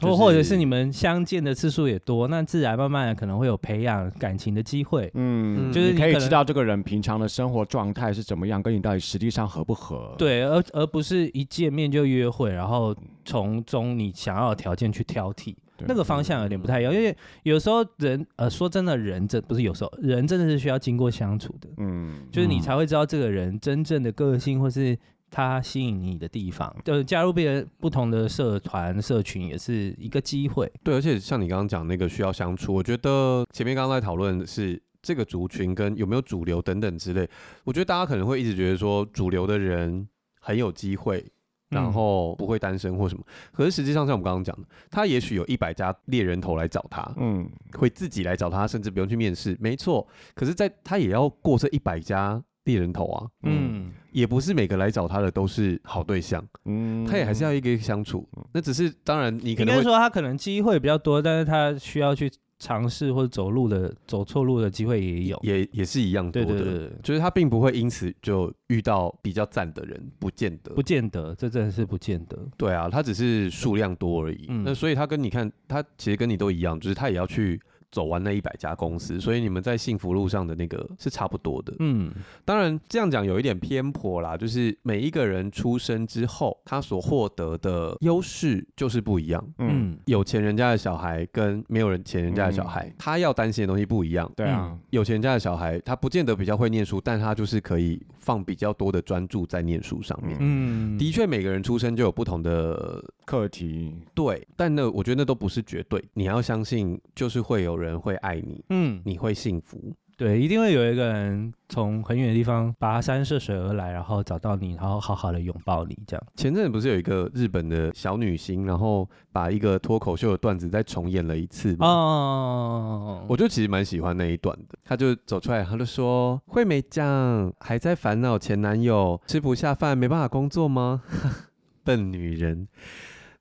[0.00, 5.10] 或或者是你们相见的次数也多，那自然慢慢的可能会有培养感情的机会。
[5.14, 10.14] 嗯，就是你可以知道这个人平常的生活状态是怎么样，跟你到底实际上合不合。
[10.18, 12.94] 对，而而不是一见面就约会，然后
[13.24, 15.54] 从中你想要的条件去挑剔。
[15.86, 24.98] 那个方向有点不太一样，因为有时候人呃说真的，人真不是有时候人真的是需要经过相处的，嗯，就是你才会知道这个人真正的个性或是
[25.36, 26.74] 他吸引你的地方。
[26.82, 30.70] 就是加入别人不同的社团社群也是一个机会。
[30.82, 37.28] 对，而且像你刚刚讲那个需要相处，我觉得前面刚刚在讨论的是这个族群跟有没有主流等等之类，
[37.64, 40.08] 我觉得大家可能会一直觉得说主流的人
[40.40, 41.24] 很有机会。
[41.68, 50.06] 然后不会单身或什么，可是实际上像我们刚刚讲的，他也许有一百家猎人头来找他，嗯，会自己来找他，甚至不用去面试，没错。
[50.36, 58.28] 可是，在他也要过这一百家猎人头啊，嗯，也不是每个来找他的都是好对象，嗯，他也还是要一个一个相处。
[58.52, 62.30] 那只是当然，你可能应该说他可能机会比较多，但是他需要去。
[62.58, 66.48] 尝试或者走路的走错路的机会也有，也也是一样多的。
[66.54, 72.48] 对对对，就是他并不会因此就遇到比较赞的人，不见得，不见得，这真的是不见得。
[72.56, 74.46] 对啊，他只是数量多而已。
[74.48, 77.60] 嗯，那所以他跟你看，他其实跟你都一样，就是他也要去。
[77.96, 81.74] 走完那一百家公司，所以你们在幸福路上的那个是差不多的。
[81.78, 82.12] 嗯，
[82.44, 89.42] 当然这样讲有一点偏颇啦，就是每一个人出生之后，他所获得的优势就是不一样。
[89.60, 94.30] 嗯，有钱人家的小孩跟没有人钱人家的小孩，嗯、他要担心的东西不一样。
[94.36, 100.36] 对啊，有钱人家的小孩，他不见得比较会念书，但他就是可以放比较多的专注在念书上面。
[100.38, 103.94] 嗯，的确每个人出生就有不同的课题。
[104.14, 107.74] 对，但那我觉得那都不是绝对，你要相信就是会有。
[107.76, 116.26] 人会爱你，嗯，你会幸福，对，一定会有一个人从很远的地方跋山涉水而来，然后找到你，然后好好的拥抱你，这样。
[116.36, 121.86] 前阵子不是有一个日本的小女星，然后把一个脱口秀的段子再重演了一次吗？
[121.86, 124.78] 哦，我就其实蛮喜欢那一段的。
[124.84, 131.02] 她就走出来，她就说：“惠美酱还在烦恼前男友吃不下饭，没办法工作吗？
[131.84, 132.66] 笨女人，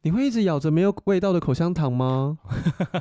[0.02, 2.38] 你会一直咬着没有味道的口香糖吗？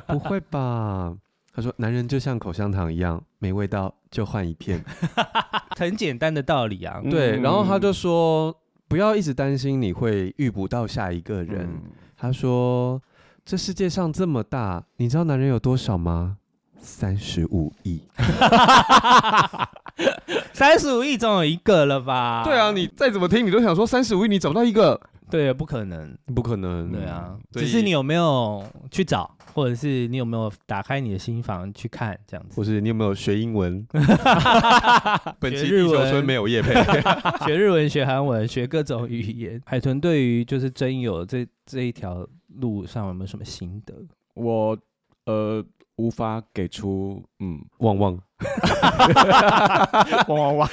[0.07, 1.17] 不会吧。”
[1.55, 4.83] 他说：“男人就像口香糖一样，没味道就换一片，
[5.79, 8.53] 很简单的道理啊。”对，然后他就说
[8.89, 11.61] ：“不要一直担心你会遇不到下一个人。
[11.61, 11.81] 嗯”
[12.17, 13.01] 他说
[13.45, 16.37] ：“这世界上这么大，你知道男人有多少吗？
[16.77, 18.01] 三十五亿，
[20.53, 22.43] 三十五亿总有一个了吧？
[22.43, 24.99] 对啊，你再怎么听，你都想说三十五亿，你找不到一个。”
[25.29, 26.91] 对，不可能，不可能。
[26.91, 33.85] 对啊，只是你有没有去找，或者是你有没有打开你的心房去看这样子，或是你有没有学英文？
[35.39, 36.73] 本期地球村没有叶配，
[37.45, 39.61] 学日文、学韩文、学各种语言。
[39.65, 42.27] 海豚对于就是真有这这一条
[42.59, 43.93] 路上有没有什么心得？
[44.35, 44.77] 我
[45.25, 45.63] 呃
[45.95, 48.19] 无法给出，嗯，旺旺，
[50.27, 50.69] 旺旺旺，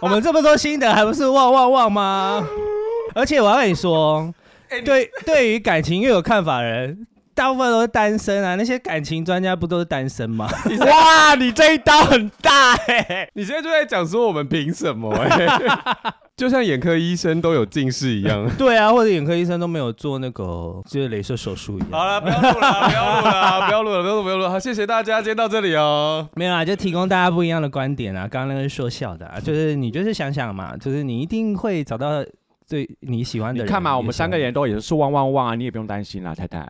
[0.00, 2.46] 我们这么多心得，还不是旺旺旺吗？
[3.14, 4.32] 而且我要跟你说，
[4.84, 8.54] 对对于感情越有看法的人，大部分都是单身啊。
[8.56, 10.48] 那些感情专家不都是单身吗？
[10.80, 13.30] 哇，你这一刀很大哎、欸！
[13.34, 15.12] 你现在就在讲说我们凭什么？
[16.36, 18.50] 就像眼科医生都有近视一样。
[18.58, 20.44] 对啊，或者眼科医生都没有做那个
[20.90, 21.90] 就是镭射手术一样。
[21.92, 24.48] 好了，不要录了，不要录了，不要录了，不要录，不要录。
[24.48, 26.28] 好，谢谢大家，今天到这里哦。
[26.34, 28.26] 没有啊，就提供大家不一样的观点啊。
[28.28, 32.24] 刚刚那个是说笑的啊，就是你就是想想嘛，就是你一定会找到。
[32.74, 36.60] 最你喜欢的人，你看嘛，我们三个人都也是旺旺旺啊，你也不用担心啦，太太。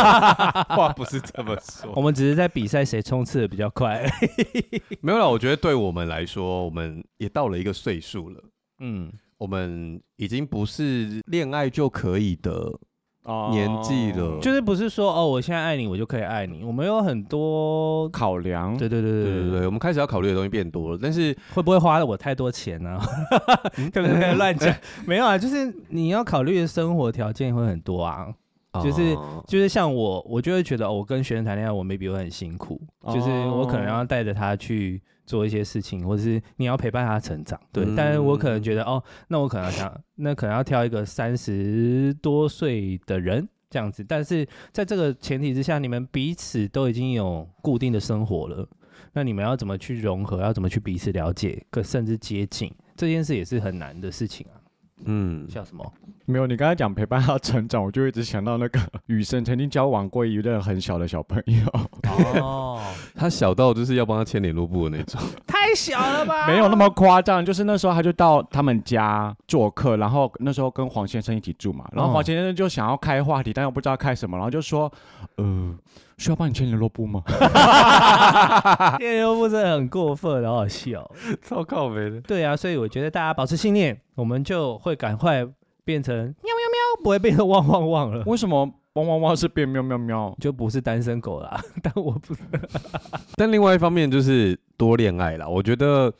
[0.74, 4.02] 话不是这么说，我们只是在比赛谁冲刺的比较快。
[5.02, 8.42] 没有啦，我觉得对我们来说，我们也到了一个岁数了。
[8.78, 12.72] 嗯，我们已经不是恋爱就可以的。
[13.50, 16.62] 年纪了，就是不是说哦，我现在爱你，我就可以爱你。
[16.64, 20.98] 我们有很多考量，对对对对对对，对，我们开始要考虑的东西变多了。
[21.00, 22.98] 但是会不会花了我太多钱呢？
[23.92, 24.74] 可能可以乱讲，
[25.06, 28.28] 没有啊，就是你要考虑的生活条件会很多啊。
[28.82, 29.16] 就是
[29.46, 37.84] 就是像我，我就会觉得，哦，我跟学生谈恋爱，我 maybe 会很辛苦，就是我可能要带着他去做一些事情，或者是你要陪伴他成长，对。
[37.96, 44.04] 但是我可能觉得，哦，那我可能想，那可能要挑一个三十多岁的人这样子。
[44.04, 48.66] 但是在这个前提之下，你们彼此都已经有固定的生活了，
[49.12, 50.40] 那你们要怎么去融合？
[50.40, 52.72] 要怎么去彼此了解，甚至接近？
[52.96, 54.56] 这件事也是很难的事情啊。
[55.04, 55.92] 嗯，笑什么？
[56.24, 62.40] 没有，你刚才讲陪伴他成长，我就一直想到那个雨生曾经交往过一个很小的小朋友。
[62.42, 62.80] 哦，
[63.14, 66.46] 他小到就是要帮他牵联络簿的那种，太 小了吧？
[66.48, 74.90] 没有那么夸张，就是那时候他就到他们家做客，然后那时候跟黄先生一起住嘛，然后黄先生就想要开话题，但又不知道开什么，然后就说，
[75.36, 75.76] 呃。
[76.18, 77.22] 需要帮你签联络簿吗？
[78.98, 81.06] 签 联络簿真的很过分，好好笑，
[81.42, 82.18] 超靠北的。
[82.22, 85.46] 对啊，所以我觉得大家保持信念，我们就会赶快
[85.84, 88.24] 变成喵喵喵，不会变成汪汪汪了。
[88.24, 88.66] 为什么
[88.96, 91.62] 汪汪汪是变喵喵喵，就不是单身狗啦。
[91.82, 92.34] 但我不，
[93.36, 95.46] 但另外一方面就是多恋爱啦。
[95.46, 96.12] 我觉得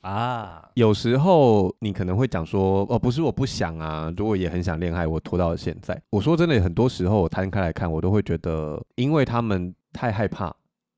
[0.00, 6.00] 啊，有时候你可能会讲说，哦，不是我不想啊，如果也很想恋爱，我拖到了现在。
[6.08, 10.50] 我说真的，很多时候我摊开来看，我都会觉得，因为他们太害怕，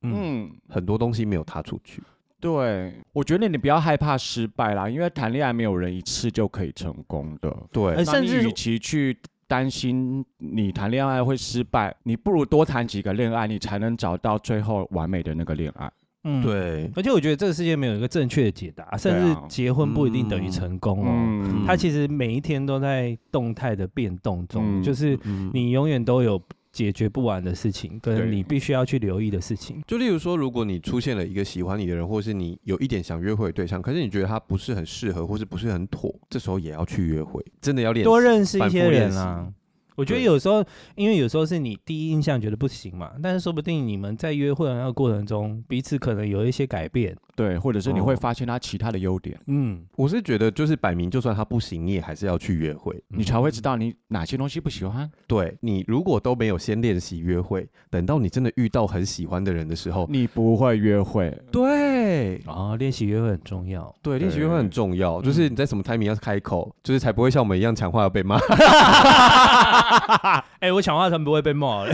[0.03, 2.01] 嗯，很多东西没有踏出去。
[2.39, 7.51] 对，我觉得你不要害怕失败啦，因为谈恋爱没有人一次就可以成功的。
[7.73, 15.91] 对，甚至与其去担心你谈恋爱会失败，你不如多谈几个恋爱，你才能找到最后完美的那个恋爱。
[16.25, 16.91] 嗯，对。
[16.97, 21.09] 而且我觉得这个世界没有一个正确的解答，甚至结婚不一定等于成功哦。
[21.11, 25.19] 嗯，它其实每一天都在动态的变动中，嗯，就是
[25.53, 26.41] 你永远都有。
[26.75, 29.81] 解决不完的事情，跟你必须要去留意的事情。
[29.87, 39.49] 就例如说，如果你出现了一个喜欢你的人，或是你有一点想约会的对象，可是你觉得他不是很适合，或是不是很妥，这时候也要去约会，真的要练习，多认识一些人啊。
[39.97, 40.65] 我觉得有时候，
[40.95, 49.39] 因为有时候是你第一印象觉得不行嘛，但是说不定你们在约会的那个过程中，彼此可能有一些改变，对，或者是你会发现他其他的优点。
[49.47, 55.11] 嗯，我是觉得就是摆明，就算他不行，你也还是要去约会，你才会知道你哪些东西不喜欢。
[55.27, 61.37] 对，你如果都没有先练习约会，等到你真的遇到很喜欢的人的时候，你不会约会。
[61.53, 63.95] 对，啊，练习约会很重要。
[64.03, 68.39] 对，练习约会很重要，就是你在什么 timing 要开口，就是才不会像我们一样抢话要被骂。
[70.61, 71.85] 哎、欸，我讲话他们不会被骂。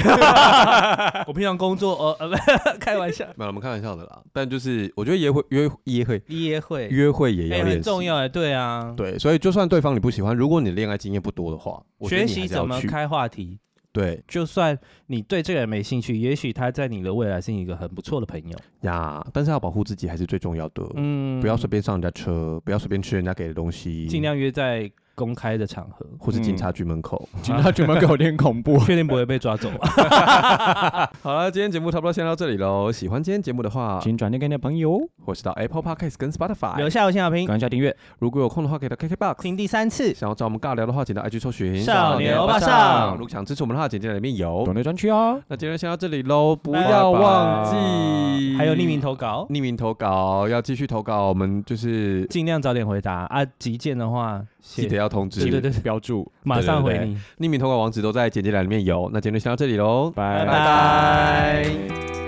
[1.26, 4.22] 我平常工作，呃呃，开玩笑，没有，我们开玩笑的啦。
[4.32, 13.58] 但就是我觉得约会约约会约会约会也要很重要哎，对啊，对，所以就算对方你不喜欢，如果你恋爱经验不多的话，学习怎么开话题。
[13.92, 14.78] 对，就算
[15.08, 19.20] 你对这个人没兴趣，也许他在你的未来是一个很不错的朋友呀。
[19.32, 20.86] 但是要保护自己还是最重要的。
[20.94, 24.88] 嗯，不要随便上人家车，不要随便吃人家给的东西，尽量约在。
[25.20, 31.10] 公开的场合，或是警察局门口， 警察局门口有点恐怖， 确定不会被抓走啊？
[31.20, 32.90] 好了，今天节目差不多先到这里喽。
[32.90, 37.94] 喜欢今天节目的话，请转贴给你的朋友，或是到 Apple Podcast 跟 Spotify 留下五星好评，关下订阅。
[38.20, 40.14] 如果有空的话，可以到 KKBOX 听第三次。
[40.14, 43.12] 想要找我们尬聊的话，请到 IG 搜寻少年欧巴上。
[43.12, 45.38] 如果想支持我们的话，简介里面有 donate 专区哦。
[45.48, 53.44] 那今天先到这里喽，不要忘记还有匿名投稿，匿名投稿要继续投稿，我们就是尽量早点回答啊。
[53.58, 54.42] 急件的话。
[54.62, 57.46] 记得要通知，对对对， 标注，马上回你。
[57.46, 59.10] 匿名投稿网址都在简介栏里面有。
[59.12, 62.19] 那今天就先到这里喽，拜拜。